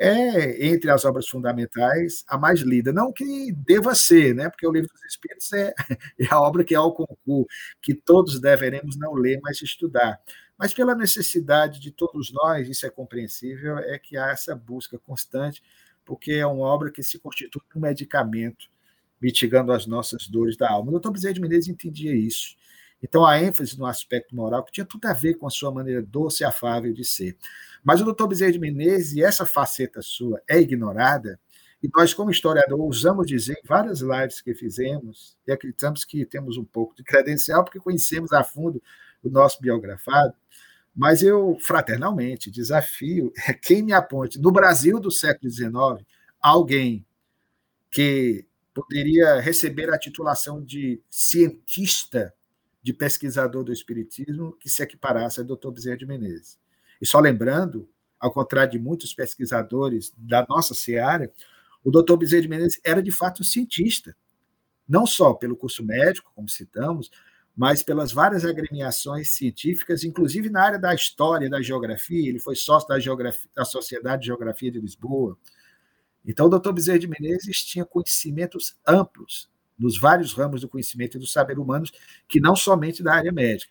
é, 0.00 0.66
entre 0.66 0.90
as 0.90 1.04
obras 1.04 1.28
fundamentais, 1.28 2.24
a 2.26 2.38
mais 2.38 2.60
lida. 2.60 2.90
Não 2.90 3.12
que 3.12 3.52
deva 3.52 3.94
ser, 3.94 4.34
né? 4.34 4.48
porque 4.48 4.66
o 4.66 4.72
Livro 4.72 4.90
dos 4.90 5.04
Espíritos 5.04 5.52
é, 5.52 5.74
é 6.18 6.26
a 6.30 6.40
obra 6.40 6.64
que 6.64 6.74
é 6.74 6.78
ao 6.78 6.94
concurso, 6.94 7.46
que 7.82 7.94
todos 7.94 8.40
deveremos 8.40 8.96
não 8.96 9.12
ler, 9.12 9.38
mas 9.42 9.60
estudar. 9.60 10.18
Mas 10.60 10.74
pela 10.74 10.94
necessidade 10.94 11.80
de 11.80 11.90
todos 11.90 12.30
nós, 12.30 12.68
isso 12.68 12.84
é 12.84 12.90
compreensível, 12.90 13.78
é 13.78 13.98
que 13.98 14.18
há 14.18 14.28
essa 14.28 14.54
busca 14.54 14.98
constante, 14.98 15.62
porque 16.04 16.32
é 16.32 16.46
uma 16.46 16.66
obra 16.66 16.90
que 16.90 17.02
se 17.02 17.18
constitui 17.18 17.62
um 17.74 17.80
medicamento 17.80 18.68
mitigando 19.18 19.72
as 19.72 19.86
nossas 19.86 20.28
dores 20.28 20.58
da 20.58 20.70
alma. 20.70 20.88
O 20.88 20.92
doutor 20.92 21.12
Bezerra 21.12 21.32
de 21.32 21.40
Menezes 21.40 21.68
entendia 21.68 22.14
isso. 22.14 22.56
Então, 23.02 23.24
a 23.24 23.42
ênfase 23.42 23.78
no 23.78 23.86
aspecto 23.86 24.36
moral, 24.36 24.62
que 24.62 24.72
tinha 24.72 24.84
tudo 24.84 25.06
a 25.06 25.14
ver 25.14 25.36
com 25.36 25.46
a 25.46 25.50
sua 25.50 25.72
maneira 25.72 26.02
doce 26.02 26.42
e 26.42 26.46
afável 26.46 26.92
de 26.92 27.06
ser. 27.06 27.38
Mas 27.82 28.02
o 28.02 28.04
doutor 28.04 28.28
Bezerra 28.28 28.52
de 28.52 28.58
Menezes, 28.58 29.14
e 29.14 29.22
essa 29.22 29.46
faceta 29.46 30.02
sua 30.02 30.42
é 30.46 30.60
ignorada, 30.60 31.40
e 31.82 31.88
nós, 31.96 32.12
como 32.12 32.30
historiador, 32.30 32.78
usamos 32.80 33.26
dizer 33.26 33.54
em 33.64 33.66
várias 33.66 34.00
lives 34.02 34.42
que 34.42 34.54
fizemos, 34.54 35.38
e 35.46 35.52
acreditamos 35.52 36.04
que 36.04 36.26
temos 36.26 36.58
um 36.58 36.64
pouco 36.64 36.94
de 36.94 37.02
credencial, 37.02 37.64
porque 37.64 37.80
conhecemos 37.80 38.30
a 38.34 38.44
fundo 38.44 38.82
o 39.22 39.30
nosso 39.30 39.60
biografado, 39.60 40.34
mas 40.94 41.22
eu, 41.22 41.56
fraternalmente, 41.60 42.50
desafio 42.50 43.32
quem 43.62 43.82
me 43.82 43.92
aponte, 43.92 44.38
no 44.38 44.52
Brasil 44.52 44.98
do 44.98 45.10
século 45.10 45.50
XIX, 45.50 46.06
alguém 46.40 47.06
que 47.90 48.46
poderia 48.72 49.40
receber 49.40 49.92
a 49.92 49.98
titulação 49.98 50.62
de 50.64 51.02
cientista, 51.10 52.32
de 52.82 52.92
pesquisador 52.92 53.64
do 53.64 53.72
Espiritismo, 53.72 54.56
que 54.58 54.70
se 54.70 54.82
equiparasse 54.82 55.40
a 55.40 55.44
Dr. 55.44 55.70
Bezerra 55.70 55.96
de 55.98 56.06
Menezes. 56.06 56.58
E 57.00 57.06
só 57.06 57.18
lembrando, 57.18 57.88
ao 58.18 58.32
contrário 58.32 58.72
de 58.72 58.78
muitos 58.78 59.12
pesquisadores 59.12 60.12
da 60.16 60.46
nossa 60.48 60.74
seara, 60.74 61.30
o 61.84 61.90
Dr. 61.90 62.16
Bezerra 62.16 62.42
de 62.42 62.48
Menezes 62.48 62.80
era 62.84 63.02
de 63.02 63.10
fato 63.10 63.42
um 63.42 63.44
cientista, 63.44 64.16
não 64.88 65.06
só 65.06 65.34
pelo 65.34 65.56
curso 65.56 65.84
médico, 65.84 66.32
como 66.34 66.48
citamos, 66.48 67.10
mas 67.60 67.82
pelas 67.82 68.10
várias 68.10 68.46
agremiações 68.46 69.34
científicas, 69.34 70.02
inclusive 70.02 70.48
na 70.48 70.62
área 70.62 70.78
da 70.78 70.94
história, 70.94 71.50
da 71.50 71.60
geografia, 71.60 72.26
ele 72.26 72.38
foi 72.38 72.56
sócio 72.56 72.88
da, 72.88 72.98
geografia, 72.98 73.50
da 73.54 73.66
Sociedade 73.66 74.22
de 74.22 74.28
Geografia 74.28 74.72
de 74.72 74.80
Lisboa. 74.80 75.36
Então, 76.24 76.46
o 76.46 76.48
doutor 76.48 76.72
Bezerra 76.72 76.98
de 76.98 77.06
Menezes 77.06 77.62
tinha 77.62 77.84
conhecimentos 77.84 78.78
amplos 78.88 79.50
nos 79.78 79.98
vários 79.98 80.32
ramos 80.32 80.62
do 80.62 80.70
conhecimento 80.70 81.18
e 81.18 81.20
do 81.20 81.26
saber 81.26 81.58
humanos, 81.58 81.92
que 82.26 82.40
não 82.40 82.56
somente 82.56 83.02
da 83.02 83.12
área 83.12 83.30
médica. 83.30 83.70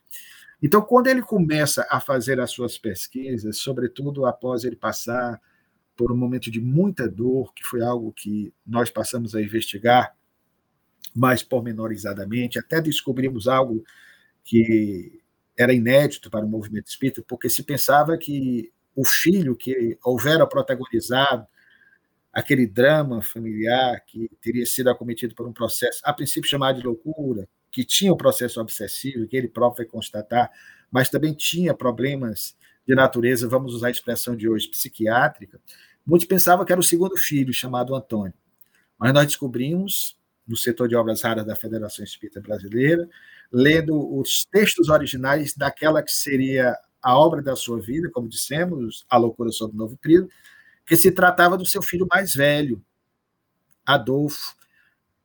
Então, 0.62 0.84
quando 0.84 1.08
ele 1.08 1.24
começa 1.24 1.88
a 1.90 2.00
fazer 2.00 2.40
as 2.40 2.52
suas 2.52 2.78
pesquisas, 2.78 3.58
sobretudo 3.58 4.28
após 4.28 4.66
ele 4.66 4.76
passar 4.76 5.42
por 5.98 6.12
um 6.12 6.16
momento 6.16 6.52
de 6.52 6.62
muita 6.62 7.10
dor, 7.10 7.52
que 7.56 7.64
foi 7.64 7.82
algo 7.82 8.14
que 8.14 8.54
nós 8.64 8.92
passamos 8.92 9.34
a 9.34 9.42
investigar 9.42 10.16
mais 11.16 11.44
pormenorizadamente, 11.44 12.60
até 12.60 12.82
descobrimos 12.82 13.48
algo 13.48 13.84
que 14.44 15.22
era 15.58 15.74
inédito 15.74 16.30
para 16.30 16.46
o 16.46 16.50
movimento 16.50 16.88
espírita, 16.88 17.24
porque 17.28 17.50
se 17.50 17.64
pensava 17.64 18.18
que 18.18 18.72
o 18.96 19.06
filho 19.06 19.56
que 19.56 19.98
houvera 20.04 20.48
protagonizado 20.48 21.46
aquele 22.32 22.68
drama 22.68 23.22
familiar 23.22 24.04
que 24.06 24.30
teria 24.42 24.66
sido 24.66 24.90
acometido 24.90 25.36
por 25.36 25.48
um 25.48 25.54
processo, 25.54 26.00
a 26.04 26.14
princípio 26.14 26.50
chamado 26.50 26.80
de 26.80 26.86
loucura, 26.86 27.48
que 27.72 27.84
tinha 27.84 28.14
um 28.14 28.18
processo 28.18 28.62
obsessivo, 28.62 29.28
que 29.28 29.38
ele 29.38 29.48
próprio 29.48 29.86
vai 29.86 29.92
constatar, 29.92 30.50
mas 30.92 31.10
também 31.10 31.34
tinha 31.34 31.74
problemas 31.74 32.56
de 32.88 32.96
natureza, 32.96 33.48
vamos 33.48 33.74
usar 33.74 33.88
a 33.88 33.92
expressão 33.92 34.36
de 34.36 34.50
hoje, 34.50 34.68
psiquiátrica, 34.68 35.60
muitos 36.06 36.28
pensavam 36.28 36.66
que 36.66 36.72
era 36.72 36.82
o 36.82 36.84
segundo 36.84 37.16
filho, 37.18 37.54
chamado 37.54 37.96
Antônio. 37.96 38.34
Mas 38.98 39.14
nós 39.14 39.28
descobrimos, 39.28 40.19
no 40.50 40.58
setor 40.58 40.88
de 40.88 40.96
obras 40.96 41.22
raras 41.22 41.46
da 41.46 41.56
Federação 41.56 42.04
Espírita 42.04 42.42
Brasileira, 42.42 43.08
lendo 43.52 44.18
os 44.18 44.44
textos 44.46 44.90
originais 44.90 45.54
daquela 45.56 46.02
que 46.02 46.12
seria 46.12 46.76
a 47.02 47.18
obra 47.18 47.42
da 47.42 47.56
sua 47.56 47.80
vida, 47.80 48.10
como 48.12 48.28
dissemos, 48.28 49.06
A 49.08 49.16
Loucura 49.16 49.52
sobre 49.52 49.76
o 49.76 49.78
Novo 49.78 49.96
Trilho, 49.96 50.28
que 50.88 50.98
se 50.98 51.12
tratava 51.12 51.56
do 51.56 51.66
seu 51.66 51.84
filho 51.84 52.08
mais 52.10 52.34
velho, 52.34 52.84
Adolfo, 53.86 54.56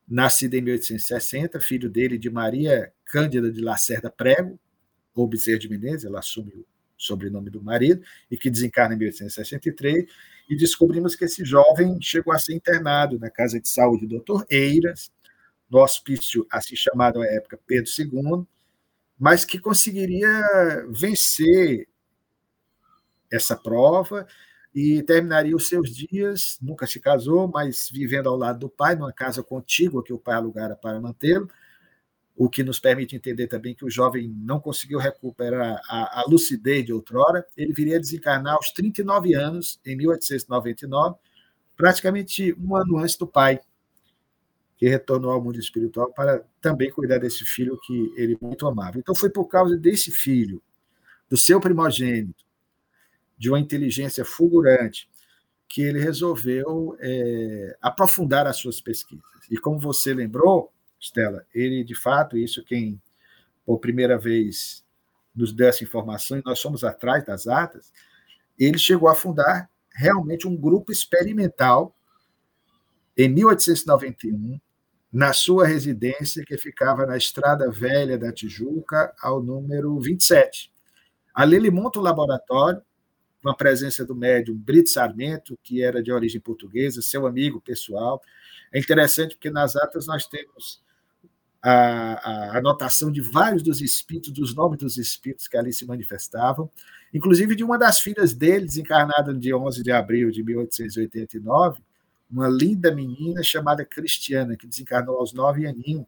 nascido 0.07 0.55
em 0.55 0.61
1860, 0.61 1.59
filho 1.59 1.89
dele 1.89 2.19
de 2.19 2.29
Maria 2.29 2.93
Cândida 3.07 3.51
de 3.51 3.63
Lacerda 3.63 4.11
Prego, 4.11 4.61
ou 5.15 5.27
Bezerra 5.27 5.59
de 5.59 5.71
Menezes, 5.71 6.05
ela 6.05 6.19
assume 6.19 6.51
o 6.51 6.67
sobrenome 6.97 7.51
do 7.51 7.63
marido, 7.63 8.03
e 8.31 8.37
que 8.37 8.51
desencarna 8.51 8.95
em 8.95 8.99
1863, 8.99 10.07
e 10.49 10.57
descobrimos 10.57 11.17
que 11.17 11.25
esse 11.25 11.45
jovem 11.45 11.99
chegou 12.01 12.33
a 12.33 12.39
ser 12.39 12.55
internado 12.55 13.19
na 13.19 13.31
Casa 13.31 13.61
de 13.61 13.69
Saúde 13.69 14.07
Dr. 14.07 14.45
Eiras, 14.51 15.11
no 15.71 15.81
hospício 15.81 16.47
assim 16.51 16.77
chamado 16.77 17.21
à 17.21 17.27
época 17.27 17.59
Pedro 17.67 17.91
II, 17.99 18.47
mas 19.19 19.45
que 19.45 19.59
conseguiria 19.59 20.29
vencer 20.89 21.89
essa 23.31 23.57
prova 23.57 24.27
e 24.75 25.03
terminaria 25.03 25.55
os 25.55 25.69
seus 25.69 25.95
dias, 25.95 26.59
nunca 26.61 26.87
se 26.87 26.99
casou, 26.99 27.49
mas 27.49 27.89
vivendo 27.91 28.29
ao 28.29 28.37
lado 28.37 28.59
do 28.59 28.69
pai, 28.69 28.97
numa 28.97 29.13
casa 29.13 29.43
contígua 29.43 30.03
que 30.03 30.13
o 30.13 30.19
pai 30.19 30.35
alugara 30.35 30.75
para 30.75 31.01
mantê-lo, 31.01 31.49
o 32.37 32.49
que 32.49 32.65
nos 32.65 32.81
permite 32.81 33.15
entender 33.15 33.47
também 33.47 33.75
que 33.75 33.85
o 33.85 33.91
jovem 33.91 34.29
não 34.29 34.59
conseguiu 34.59 34.99
recuperar 34.99 35.81
a, 35.89 36.21
a 36.21 36.25
lucidez 36.29 36.85
de 36.85 36.93
outrora. 36.93 37.47
Ele 37.57 37.73
viria 37.73 37.97
a 37.97 38.01
desencarnar 38.01 38.55
aos 38.55 38.73
39 38.73 39.35
anos, 39.35 39.81
em 39.87 39.97
1899, 39.97 41.17
praticamente 41.77 42.53
um 42.59 42.75
ano 42.75 42.99
antes 42.99 43.17
do 43.17 43.27
pai, 43.27 43.61
que 44.77 44.89
retornou 44.89 45.31
ao 45.31 45.43
mundo 45.43 45.61
espiritual 45.61 46.13
para 46.13 46.45
também 46.61 46.91
cuidar 46.91 47.19
desse 47.19 47.45
filho 47.45 47.79
que 47.87 48.13
ele 48.17 48.37
muito 48.41 48.67
amava. 48.67 48.99
Então, 48.99 49.15
foi 49.15 49.31
por 49.31 49.47
causa 49.47 49.77
desse 49.77 50.11
filho, 50.11 50.61
do 51.29 51.37
seu 51.37 51.61
primogênito, 51.61 52.45
de 53.39 53.49
uma 53.49 53.61
inteligência 53.61 54.25
fulgurante, 54.25 55.09
que 55.69 55.83
ele 55.83 56.01
resolveu 56.01 56.97
é, 57.01 57.77
aprofundar 57.81 58.47
as 58.47 58.57
suas 58.57 58.81
pesquisas. 58.81 59.25
E 59.51 59.57
como 59.57 59.79
você 59.79 60.13
lembrou, 60.13 60.73
Stella, 61.05 61.47
ele 61.55 61.85
de 61.85 61.95
fato, 61.95 62.37
isso 62.37 62.65
quem 62.65 63.01
por 63.65 63.79
primeira 63.79 64.19
vez 64.19 64.85
nos 65.35 65.53
deu 65.53 65.69
essa 65.69 65.83
informação, 65.83 66.39
e 66.39 66.43
nós 66.45 66.59
somos 66.59 66.85
atrás 66.85 67.25
das 67.25 67.47
atas, 67.47 67.93
ele 68.59 68.79
chegou 68.79 69.09
a 69.09 69.15
fundar 69.15 69.69
realmente 69.93 70.47
um 70.47 70.57
grupo 70.57 70.93
experimental 70.93 71.95
em 73.17 73.29
1891, 73.29 74.61
na 75.13 75.33
sua 75.33 75.67
residência, 75.67 76.45
que 76.45 76.59
ficava 76.59 77.07
na 77.07 77.17
Estrada 77.17 77.71
Velha 77.71 78.19
da 78.19 78.33
Tijuca, 78.33 79.15
ao 79.21 79.43
número 79.43 79.99
27. 80.01 80.73
Ali 81.33 81.57
ele 81.57 81.71
monta 81.71 82.01
um 82.01 82.03
laboratório 82.03 82.83
com 83.43 83.51
a 83.51 83.55
presença 83.55 84.05
do 84.05 84.15
médium 84.15 84.57
Brito 84.57 84.91
Sarmento, 84.91 85.59
que 85.63 85.83
era 85.83 86.03
de 86.03 86.11
origem 86.11 86.41
portuguesa, 86.41 87.03
seu 87.03 87.27
amigo 87.27 87.61
pessoal. 87.61 88.21
É 88.73 88.79
interessante 88.79 89.37
porque 89.37 89.51
nas 89.51 89.77
atas 89.77 90.07
nós 90.07 90.27
temos 90.27 90.83
a, 91.67 92.53
a 92.53 92.59
anotação 92.59 93.11
de 93.11 93.23
vários 93.23 93.63
dos 93.63 93.81
espíritos, 93.81 94.31
dos 94.31 94.55
nomes 94.55 94.79
dos 94.79 94.99
espíritos 94.99 95.49
que 95.49 95.57
ali 95.57 95.73
se 95.73 95.87
manifestavam, 95.87 96.71
inclusive 97.13 97.57
de 97.57 97.65
uma 97.65 97.79
das 97.79 98.01
filhas 98.01 98.35
dele, 98.35 98.67
desencarnada 98.67 99.33
no 99.33 99.39
dia 99.39 99.57
11 99.57 99.83
de 99.83 99.91
abril 99.91 100.31
de 100.31 100.43
1889, 100.43 101.81
uma 102.31 102.49
linda 102.49 102.95
menina 102.95 103.43
chamada 103.43 103.83
Cristiana, 103.83 104.57
que 104.57 104.67
desencarnou 104.67 105.17
aos 105.17 105.33
nove 105.33 105.67
aninhos, 105.67 106.07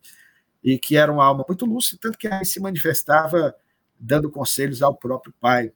e 0.62 0.78
que 0.78 0.96
era 0.96 1.10
uma 1.10 1.24
alma 1.24 1.44
muito 1.48 1.64
lúcida, 1.64 2.00
tanto 2.02 2.18
que 2.18 2.28
aí 2.28 2.44
se 2.44 2.60
manifestava 2.60 3.54
dando 3.98 4.30
conselhos 4.30 4.82
ao 4.82 4.94
próprio 4.94 5.32
pai. 5.40 5.72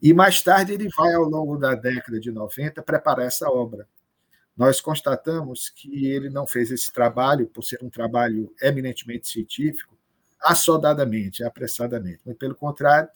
E 0.00 0.14
mais 0.14 0.40
tarde 0.40 0.72
ele 0.72 0.88
vai, 0.96 1.12
ao 1.12 1.24
longo 1.24 1.58
da 1.58 1.74
década 1.74 2.18
de 2.18 2.30
90, 2.30 2.82
preparar 2.82 3.26
essa 3.26 3.50
obra. 3.50 3.86
Nós 4.56 4.80
constatamos 4.80 5.68
que 5.68 6.06
ele 6.06 6.30
não 6.30 6.46
fez 6.46 6.70
esse 6.70 6.92
trabalho, 6.92 7.46
por 7.46 7.62
ser 7.62 7.78
um 7.82 7.90
trabalho 7.90 8.52
eminentemente 8.60 9.28
científico, 9.28 9.96
assodadamente, 10.40 11.44
apressadamente. 11.44 12.20
Mas, 12.24 12.36
pelo 12.36 12.54
contrário, 12.54 13.08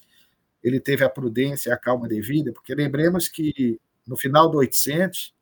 ele 0.62 0.78
teve 0.78 1.02
a 1.04 1.08
prudência, 1.08 1.72
a 1.72 1.78
calma 1.78 2.06
devida, 2.06 2.52
porque 2.52 2.74
lembremos 2.74 3.28
que 3.28 3.80
no 4.06 4.16
final 4.16 4.50
do 4.50 4.58
800, 4.58 5.34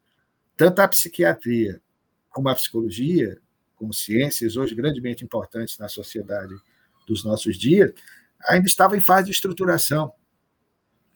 tanto 0.57 0.81
a 0.81 0.89
psiquiatria 0.89 1.81
como 2.29 2.49
a 2.49 2.55
psicologia, 2.55 3.41
como 3.75 3.93
ciências 3.93 4.57
hoje 4.57 4.75
grandemente 4.75 5.25
importantes 5.25 5.79
na 5.79 5.89
sociedade 5.89 6.55
dos 7.07 7.25
nossos 7.25 7.57
dias, 7.57 7.93
ainda 8.47 8.67
estavam 8.67 8.97
em 8.97 9.01
fase 9.01 9.27
de 9.27 9.33
estruturação 9.33 10.13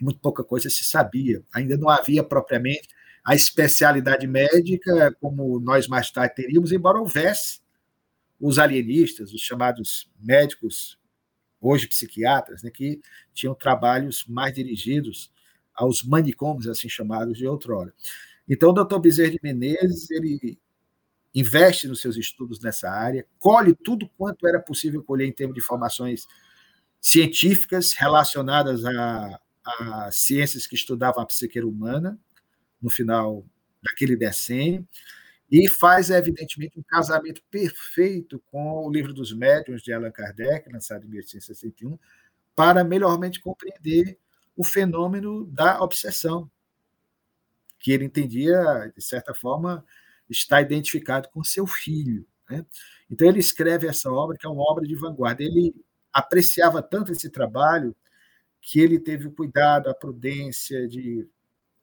muito 0.03 0.19
pouca 0.19 0.43
coisa 0.43 0.69
se 0.69 0.85
sabia. 0.85 1.43
Ainda 1.55 1.77
não 1.77 1.89
havia 1.89 2.25
propriamente 2.25 2.89
a 3.25 3.35
especialidade 3.35 4.27
médica 4.27 5.15
como 5.21 5.61
nós 5.61 5.87
mais 5.87 6.11
tarde 6.11 6.35
teríamos, 6.35 6.73
embora 6.73 6.99
houvesse 6.99 7.61
os 8.41 8.59
alienistas, 8.59 9.33
os 9.33 9.41
chamados 9.41 10.11
médicos, 10.21 10.99
hoje 11.61 11.87
psiquiatras, 11.87 12.63
né, 12.63 12.71
que 12.71 13.01
tinham 13.33 13.55
trabalhos 13.55 14.27
mais 14.27 14.53
dirigidos 14.53 15.33
aos 15.73 16.03
manicômios, 16.03 16.67
assim 16.67 16.89
chamados 16.89 17.39
de 17.39 17.47
outrora. 17.47 17.95
Então, 18.49 18.71
o 18.71 18.73
doutor 18.73 18.99
Bezerra 18.99 19.31
de 19.31 19.41
Menezes, 19.43 20.11
ele 20.11 20.59
investe 21.33 21.87
nos 21.87 22.01
seus 22.01 22.17
estudos 22.17 22.61
nessa 22.61 22.91
área, 22.91 23.27
colhe 23.39 23.75
tudo 23.75 24.09
quanto 24.19 24.47
era 24.47 24.61
possível 24.61 25.03
colher 25.03 25.27
em 25.27 25.33
termos 25.33 25.55
de 25.55 25.61
informações 25.61 26.27
científicas 27.01 27.93
relacionadas 27.93 28.85
a, 28.85 29.41
a 29.65 30.11
ciências 30.11 30.67
que 30.67 30.75
estudavam 30.75 31.23
a 31.23 31.27
psique 31.27 31.61
humana, 31.61 32.19
no 32.83 32.91
final 32.91 33.45
daquele 33.83 34.17
decênio, 34.17 34.87
e 35.51 35.69
faz, 35.69 36.09
evidentemente, 36.09 36.79
um 36.79 36.83
casamento 36.83 37.43
perfeito 37.51 38.43
com 38.51 38.87
o 38.87 38.91
Livro 38.91 39.13
dos 39.13 39.35
Médiuns 39.35 39.83
de 39.83 39.93
Allan 39.93 40.11
Kardec, 40.11 40.73
lançado 40.73 41.05
em 41.05 41.11
1861, 41.11 41.99
para 42.57 42.83
melhormente 42.83 43.39
compreender 43.39 44.19
o 44.57 44.65
fenômeno 44.65 45.45
da 45.47 45.83
obsessão, 45.83 46.51
que 47.79 47.93
ele 47.93 48.07
entendia, 48.07 48.91
de 48.97 49.03
certa 49.03 49.35
forma, 49.35 49.85
está 50.29 50.61
identificado 50.63 51.29
com 51.29 51.45
seu 51.45 51.67
filho. 51.67 52.27
Né? 52.49 52.65
Então, 53.11 53.29
ele 53.29 53.41
escreve 53.41 53.87
essa 53.87 54.11
obra, 54.11 54.39
que 54.39 54.47
é 54.47 54.49
uma 54.49 54.63
obra 54.63 54.87
de 54.87 54.95
vanguarda. 54.95 55.43
Ele 55.43 55.75
apreciava 56.13 56.83
tanto 56.83 57.13
esse 57.13 57.29
trabalho 57.29 57.95
que 58.61 58.81
ele 58.81 58.99
teve 58.99 59.27
o 59.27 59.33
cuidado, 59.33 59.91
a 59.91 59.95
prudência 59.95 60.89
de 60.89 61.29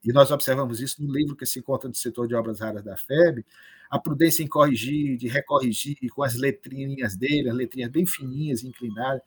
e 0.04 0.14
nós 0.14 0.32
observamos 0.32 0.80
isso 0.80 1.04
no 1.04 1.12
livro 1.12 1.36
que 1.36 1.46
se 1.46 1.60
encontra 1.60 1.90
no 1.90 1.96
setor 1.96 2.28
de 2.28 2.36
obras 2.36 2.60
raras 2.60 2.84
da 2.84 2.96
FEB, 2.96 3.46
a 3.90 4.00
prudência 4.00 4.44
em 4.44 4.48
corrigir, 4.48 5.18
de 5.18 5.28
recorrigir 5.28 5.98
com 6.14 6.24
as 6.24 6.36
letrinhas 6.36 7.18
dele, 7.18 7.50
as 7.50 7.56
letrinhas 7.56 7.92
bem 7.92 8.06
fininhas, 8.06 8.64
inclinadas. 8.64 9.22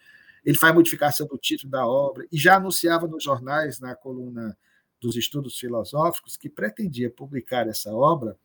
Ele 0.45 0.57
faz 0.57 0.75
modificação 0.75 1.27
do 1.27 1.37
título 1.37 1.71
da 1.71 1.87
obra 1.87 2.27
e 2.33 2.39
já 2.39 2.57
anunciava 2.57 3.07
nos 3.07 3.23
jornais, 3.23 3.81
na 3.81 3.95
coluna 3.95 4.57
dos 5.01 5.17
estudos 5.17 5.59
filosóficos, 5.59 6.37
que 6.37 6.49
pretendia 6.49 7.11
publicar 7.11 7.69
essa 7.69 7.93
obra 7.93 8.37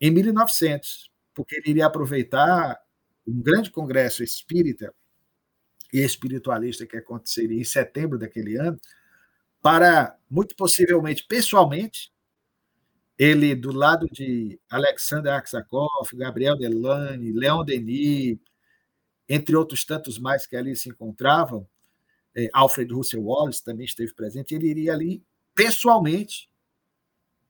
em 0.00 0.10
1900, 0.10 1.10
porque 1.34 1.56
ele 1.56 1.70
iria 1.70 1.86
aproveitar 1.86 2.80
um 3.26 3.40
grande 3.40 3.70
congresso 3.70 4.22
espírita 4.22 4.94
e 5.92 6.00
espiritualista 6.00 6.86
que 6.86 6.96
aconteceria 6.96 7.60
em 7.60 7.64
setembro 7.64 8.18
daquele 8.18 8.56
ano, 8.56 8.78
para, 9.62 10.18
muito 10.28 10.56
possivelmente, 10.56 11.24
pessoalmente, 11.26 12.12
ele, 13.16 13.54
do 13.54 13.72
lado 13.72 14.08
de 14.10 14.58
Alexander 14.68 15.32
Aksakov, 15.34 16.08
Gabriel 16.14 16.58
Delane, 16.58 17.32
Leon 17.32 17.64
Denis, 17.64 18.38
entre 19.28 19.54
outros 19.54 19.84
tantos 19.84 20.18
mais 20.18 20.46
que 20.46 20.56
ali 20.56 20.74
se 20.74 20.88
encontravam, 20.88 21.66
é, 22.34 22.48
Alfred 22.52 22.92
Russel 22.92 23.22
Wallace 23.22 23.62
também 23.62 23.86
esteve 23.86 24.12
presente, 24.12 24.54
ele 24.54 24.66
iria 24.66 24.92
ali 24.92 25.22
pessoalmente, 25.54 26.50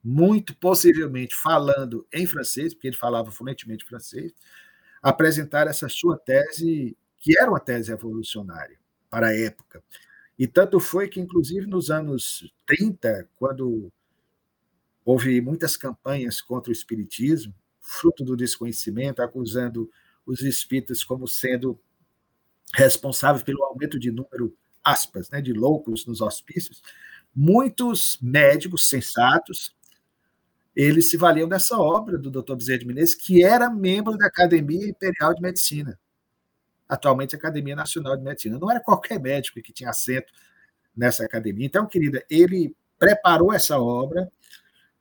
muito 0.04 0.54
possivelmente 0.56 1.34
falando 1.34 2.06
em 2.12 2.26
francês, 2.26 2.74
porque 2.74 2.88
ele 2.88 2.96
falava 2.96 3.30
fluentemente 3.30 3.84
francês, 3.84 4.32
apresentar 5.00 5.66
essa 5.68 5.88
sua 5.88 6.18
tese, 6.18 6.96
que 7.18 7.38
era 7.38 7.48
uma 7.48 7.60
tese 7.60 7.90
revolucionária 7.90 8.78
para 9.08 9.28
a 9.28 9.36
época. 9.36 9.82
E 10.38 10.46
tanto 10.46 10.80
foi 10.80 11.08
que, 11.08 11.20
inclusive, 11.20 11.66
nos 11.66 11.90
anos 11.90 12.52
30, 12.66 13.28
quando 13.36 13.92
houve 15.04 15.40
muitas 15.40 15.76
campanhas 15.76 16.40
contra 16.40 16.70
o 16.70 16.72
espiritismo, 16.72 17.54
fruto 17.80 18.24
do 18.24 18.36
desconhecimento, 18.36 19.22
acusando 19.22 19.90
os 20.24 20.40
espíritas 20.42 21.02
como 21.02 21.26
sendo 21.26 21.78
responsáveis 22.74 23.42
pelo 23.42 23.62
aumento 23.64 23.98
de 23.98 24.10
número, 24.10 24.56
aspas, 24.82 25.28
né, 25.30 25.40
de 25.40 25.52
loucos 25.52 26.06
nos 26.06 26.20
hospícios, 26.20 26.82
muitos 27.34 28.18
médicos 28.22 28.88
sensatos, 28.88 29.74
eles 30.74 31.10
se 31.10 31.16
valiam 31.16 31.48
dessa 31.48 31.76
obra 31.76 32.16
do 32.16 32.30
Dr. 32.30 32.56
Bezerra 32.56 32.78
de 32.78 32.86
Menezes, 32.86 33.14
que 33.14 33.44
era 33.44 33.68
membro 33.68 34.16
da 34.16 34.26
Academia 34.26 34.88
Imperial 34.88 35.34
de 35.34 35.42
Medicina 35.42 35.98
atualmente 36.92 37.34
Academia 37.34 37.74
Nacional 37.74 38.14
de 38.18 38.22
Medicina. 38.22 38.58
Não 38.58 38.70
era 38.70 38.78
qualquer 38.78 39.18
médico 39.18 39.62
que 39.62 39.72
tinha 39.72 39.88
assento 39.88 40.30
nessa 40.94 41.24
academia. 41.24 41.64
Então, 41.64 41.86
querida, 41.86 42.22
ele 42.28 42.76
preparou 42.98 43.50
essa 43.50 43.78
obra, 43.80 44.30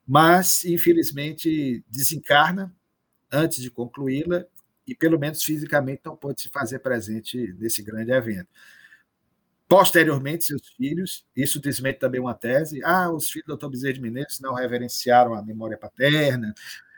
mas 0.08 0.64
infelizmente 0.64 1.84
desencarna 1.90 2.74
antes 3.30 3.62
de 3.62 3.70
concluí-la 3.70 4.46
e 4.88 4.96
pelo 4.96 5.20
menos 5.20 5.44
fisicamente 5.44 6.02
não 6.06 6.16
pôde 6.16 6.42
se 6.42 6.50
fazer 6.50 6.80
presente 6.80 7.54
nesse 7.60 7.84
grande 7.84 8.12
evento. 8.12 8.48
Posteriormente, 9.68 10.46
seus 10.46 10.70
filhos, 10.70 11.26
isso 11.36 11.60
desmente 11.60 12.00
também 12.00 12.22
uma 12.22 12.34
tese, 12.34 12.82
ah, 12.86 13.12
os 13.12 13.30
filhos 13.30 13.48
do 13.48 13.58
Dr. 13.58 13.70
Bezerra 13.70 13.94
de 13.94 14.02
Menezes 14.02 14.40
não 14.40 14.54
reverenciaram 14.54 15.34
a 15.34 15.44
memória 15.44 15.78
paterna, 15.78 16.54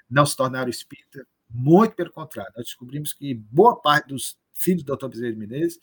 não 0.09 0.25
se 0.25 0.37
tornaram 0.37 0.69
espírita. 0.69 1.25
Muito 1.49 1.95
pelo 1.95 2.11
contrário, 2.11 2.53
nós 2.55 2.65
descobrimos 2.65 3.11
que 3.11 3.33
boa 3.33 3.79
parte 3.79 4.07
dos 4.07 4.37
filho 4.63 4.83
do 4.83 4.95
Dr. 4.95 5.07
Bezerra 5.09 5.33
de 5.33 5.37
Menezes, 5.37 5.79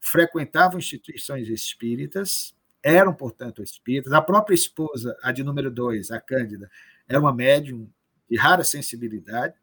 frequentavam 0.00 0.78
instituições 0.78 1.48
espíritas, 1.48 2.54
eram, 2.82 3.14
portanto, 3.14 3.62
espíritas. 3.62 4.12
A 4.12 4.20
própria 4.20 4.54
esposa, 4.54 5.16
a 5.22 5.32
de 5.32 5.42
número 5.42 5.70
dois, 5.70 6.10
a 6.10 6.20
Cândida, 6.20 6.70
era 7.08 7.18
uma 7.18 7.32
médium 7.32 7.88
de 8.28 8.36
rara 8.36 8.64
sensibilidade. 8.64 9.54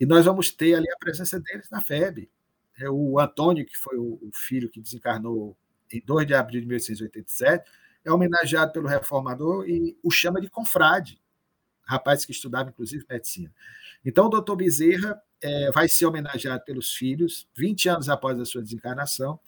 E 0.00 0.06
nós 0.06 0.24
vamos 0.24 0.50
ter 0.50 0.74
ali 0.74 0.90
a 0.90 0.98
presença 0.98 1.38
deles 1.38 1.70
na 1.70 1.80
FEB. 1.80 2.28
É, 2.78 2.90
o 2.90 3.18
Antônio, 3.20 3.64
que 3.64 3.76
foi 3.76 3.96
o 3.96 4.30
filho 4.34 4.68
que 4.68 4.80
desencarnou 4.80 5.56
em 5.92 6.02
2 6.04 6.26
de 6.26 6.34
abril 6.34 6.60
de 6.60 6.66
1887, 6.66 7.70
é 8.04 8.12
homenageado 8.12 8.72
pelo 8.72 8.88
reformador 8.88 9.68
e 9.68 9.96
o 10.02 10.10
chama 10.10 10.40
de 10.40 10.48
confrade, 10.48 11.20
rapaz 11.82 12.24
que 12.24 12.32
estudava, 12.32 12.70
inclusive, 12.70 13.04
medicina. 13.08 13.52
Então, 14.04 14.26
o 14.26 14.28
doutor 14.28 14.56
Bezerra 14.56 15.20
é, 15.42 15.70
vai 15.70 15.88
ser 15.88 16.06
homenageado 16.06 16.64
pelos 16.64 16.92
filhos, 16.92 17.48
20 17.56 17.88
anos 17.88 18.08
após 18.08 18.38
a 18.38 18.44
sua 18.44 18.62
desencarnação, 18.62 19.38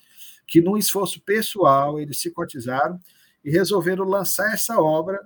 que, 0.47 0.61
num 0.61 0.77
esforço 0.77 1.21
pessoal, 1.21 2.01
eles 2.01 2.21
se 2.21 2.31
cotizaram 2.31 2.99
e 3.45 3.51
resolveram 3.51 4.05
lançar 4.05 4.53
essa 4.53 4.81
obra, 4.81 5.19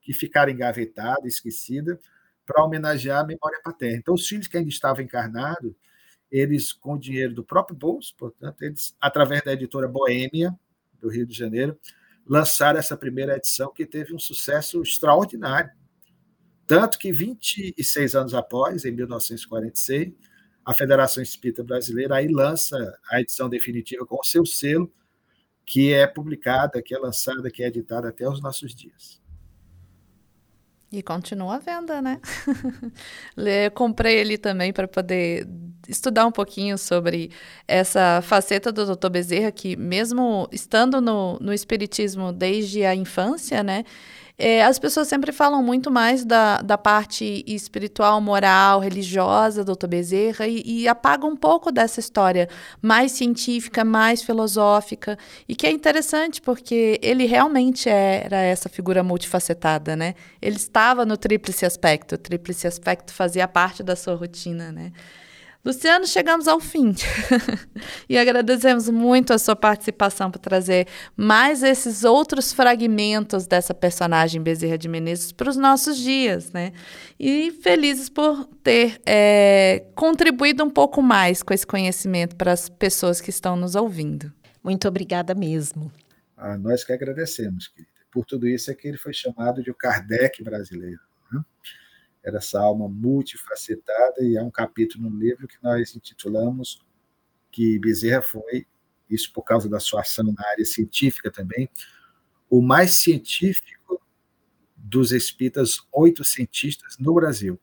que 0.00 0.12
ficara 0.12 0.50
engavetada, 0.50 1.26
esquecida, 1.26 1.98
para 2.44 2.64
homenagear 2.64 3.20
a 3.20 3.26
memória 3.26 3.60
paterna. 3.62 3.98
Então, 3.98 4.14
os 4.14 4.26
filhos 4.26 4.48
que 4.48 4.56
ainda 4.56 4.68
estavam 4.68 5.02
encarnados, 5.02 5.72
eles, 6.30 6.72
com 6.72 6.94
o 6.94 6.98
dinheiro 6.98 7.34
do 7.34 7.44
próprio 7.44 7.76
bolso, 7.76 8.14
portanto, 8.16 8.62
eles, 8.62 8.96
através 9.00 9.42
da 9.42 9.52
editora 9.52 9.86
Boêmia, 9.86 10.52
do 11.00 11.08
Rio 11.08 11.26
de 11.26 11.36
Janeiro, 11.36 11.78
lançaram 12.26 12.78
essa 12.78 12.96
primeira 12.96 13.36
edição, 13.36 13.72
que 13.72 13.84
teve 13.84 14.14
um 14.14 14.18
sucesso 14.18 14.80
extraordinário 14.82 15.70
tanto 16.66 16.98
que 16.98 17.12
26 17.12 18.14
anos 18.14 18.34
após, 18.34 18.84
em 18.84 18.92
1946, 18.92 20.12
a 20.64 20.72
Federação 20.72 21.22
Espírita 21.22 21.62
Brasileira 21.62 22.16
aí 22.16 22.28
lança 22.28 22.76
a 23.10 23.20
edição 23.20 23.48
definitiva 23.48 24.06
com 24.06 24.16
o 24.16 24.24
seu 24.24 24.46
selo, 24.46 24.92
que 25.66 25.92
é 25.92 26.06
publicada, 26.06 26.82
que 26.82 26.94
é 26.94 26.98
lançada, 26.98 27.50
que 27.50 27.62
é 27.62 27.66
editada 27.66 28.08
até 28.08 28.28
os 28.28 28.40
nossos 28.40 28.74
dias. 28.74 29.20
E 30.92 31.02
continua 31.02 31.56
à 31.56 31.58
venda, 31.58 32.02
né? 32.02 32.20
Eu 33.34 33.70
comprei 33.70 34.18
ele 34.18 34.36
também 34.36 34.74
para 34.74 34.86
poder 34.86 35.48
estudar 35.88 36.26
um 36.26 36.30
pouquinho 36.30 36.76
sobre 36.76 37.30
essa 37.66 38.20
faceta 38.22 38.70
do 38.70 38.84
Dr. 38.94 39.08
Bezerra, 39.08 39.50
que 39.50 39.74
mesmo 39.74 40.46
estando 40.52 41.00
no, 41.00 41.38
no 41.40 41.52
espiritismo 41.52 42.30
desde 42.30 42.84
a 42.84 42.94
infância, 42.94 43.62
né? 43.62 43.84
É, 44.44 44.64
as 44.64 44.76
pessoas 44.76 45.06
sempre 45.06 45.30
falam 45.30 45.62
muito 45.62 45.88
mais 45.88 46.24
da, 46.24 46.60
da 46.62 46.76
parte 46.76 47.44
espiritual, 47.46 48.20
moral, 48.20 48.80
religiosa, 48.80 49.62
doutor 49.62 49.86
Bezerra, 49.86 50.48
e, 50.48 50.62
e 50.66 50.88
apagam 50.88 51.30
um 51.30 51.36
pouco 51.36 51.70
dessa 51.70 52.00
história 52.00 52.48
mais 52.82 53.12
científica, 53.12 53.84
mais 53.84 54.20
filosófica, 54.20 55.16
e 55.48 55.54
que 55.54 55.64
é 55.64 55.70
interessante 55.70 56.40
porque 56.40 56.98
ele 57.00 57.24
realmente 57.24 57.88
era 57.88 58.38
essa 58.38 58.68
figura 58.68 59.04
multifacetada, 59.04 59.94
né? 59.94 60.16
Ele 60.42 60.56
estava 60.56 61.06
no 61.06 61.16
tríplice 61.16 61.64
aspecto, 61.64 62.16
o 62.16 62.18
tríplice 62.18 62.66
aspecto 62.66 63.14
fazia 63.14 63.46
parte 63.46 63.80
da 63.80 63.94
sua 63.94 64.16
rotina, 64.16 64.72
né? 64.72 64.90
Luciano, 65.64 66.06
chegamos 66.08 66.48
ao 66.48 66.58
fim. 66.58 66.92
e 68.08 68.18
agradecemos 68.18 68.88
muito 68.88 69.32
a 69.32 69.38
sua 69.38 69.54
participação 69.54 70.28
para 70.28 70.40
trazer 70.40 70.88
mais 71.16 71.62
esses 71.62 72.02
outros 72.02 72.52
fragmentos 72.52 73.46
dessa 73.46 73.72
personagem 73.72 74.42
Bezerra 74.42 74.76
de 74.76 74.88
Menezes 74.88 75.30
para 75.30 75.48
os 75.48 75.56
nossos 75.56 75.96
dias, 75.96 76.50
né? 76.50 76.72
E 77.18 77.52
felizes 77.62 78.08
por 78.08 78.44
ter 78.64 79.00
é, 79.06 79.86
contribuído 79.94 80.64
um 80.64 80.70
pouco 80.70 81.00
mais 81.00 81.44
com 81.44 81.54
esse 81.54 81.66
conhecimento 81.66 82.34
para 82.34 82.50
as 82.50 82.68
pessoas 82.68 83.20
que 83.20 83.30
estão 83.30 83.54
nos 83.54 83.76
ouvindo. 83.76 84.32
Muito 84.64 84.88
obrigada 84.88 85.32
mesmo. 85.32 85.92
Ah, 86.36 86.58
nós 86.58 86.82
que 86.82 86.92
agradecemos, 86.92 87.68
querida. 87.68 87.92
Por 88.10 88.26
tudo 88.26 88.46
isso 88.46 88.70
é 88.70 88.74
que 88.74 88.86
ele 88.86 88.98
foi 88.98 89.14
chamado 89.14 89.62
de 89.62 89.70
o 89.70 89.74
Kardec 89.74 90.42
brasileiro. 90.42 91.00
Né? 91.32 91.40
Era 92.24 92.38
essa 92.38 92.60
alma 92.60 92.88
multifacetada, 92.88 94.22
e 94.22 94.38
há 94.38 94.42
um 94.42 94.50
capítulo 94.50 95.10
no 95.10 95.18
livro 95.18 95.48
que 95.48 95.56
nós 95.62 95.96
intitulamos 95.96 96.80
que 97.50 97.78
Bezerra 97.78 98.22
foi, 98.22 98.66
isso 99.10 99.32
por 99.32 99.42
causa 99.42 99.68
da 99.68 99.78
sua 99.78 100.00
ação 100.00 100.32
na 100.32 100.48
área 100.48 100.64
científica 100.64 101.30
também, 101.30 101.68
o 102.48 102.62
mais 102.62 102.92
científico 102.92 104.00
dos 104.76 105.12
espíritas 105.12 105.78
oito 105.92 106.24
cientistas 106.24 106.96
no 106.98 107.14
Brasil, 107.14 107.58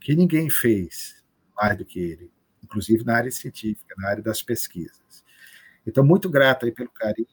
que 0.00 0.14
ninguém 0.14 0.50
fez 0.50 1.22
mais 1.56 1.76
do 1.76 1.84
que 1.84 1.98
ele, 1.98 2.32
inclusive 2.62 3.04
na 3.04 3.16
área 3.16 3.30
científica, 3.30 3.94
na 3.98 4.08
área 4.08 4.22
das 4.22 4.42
pesquisas. 4.42 5.24
Então, 5.86 6.04
muito 6.04 6.28
grato 6.30 6.64
aí 6.64 6.72
pelo 6.72 6.90
carinho, 6.90 7.26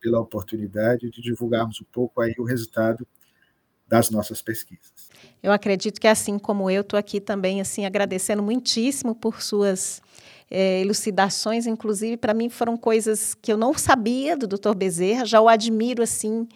pela 0.00 0.20
oportunidade 0.20 1.10
de 1.10 1.20
divulgarmos 1.20 1.80
um 1.80 1.86
pouco 1.92 2.20
aí 2.20 2.34
o 2.38 2.44
resultado 2.44 3.06
das 3.86 4.10
nossas 4.10 4.42
pesquisas. 4.42 4.92
Eu 5.42 5.52
acredito 5.52 6.00
que 6.00 6.08
assim 6.08 6.38
como 6.38 6.70
eu 6.70 6.80
estou 6.80 6.98
aqui 6.98 7.20
também 7.20 7.60
assim 7.60 7.84
agradecendo 7.84 8.42
muitíssimo 8.42 9.14
por 9.14 9.42
suas 9.42 10.02
é, 10.50 10.80
elucidações, 10.80 11.66
inclusive 11.66 12.16
para 12.16 12.34
mim 12.34 12.48
foram 12.48 12.76
coisas 12.76 13.34
que 13.34 13.52
eu 13.52 13.56
não 13.56 13.74
sabia 13.74 14.36
do 14.36 14.46
Dr. 14.46 14.74
Bezerra, 14.74 15.24
já 15.24 15.40
o 15.40 15.48
admiro 15.48 16.02
assim 16.02 16.48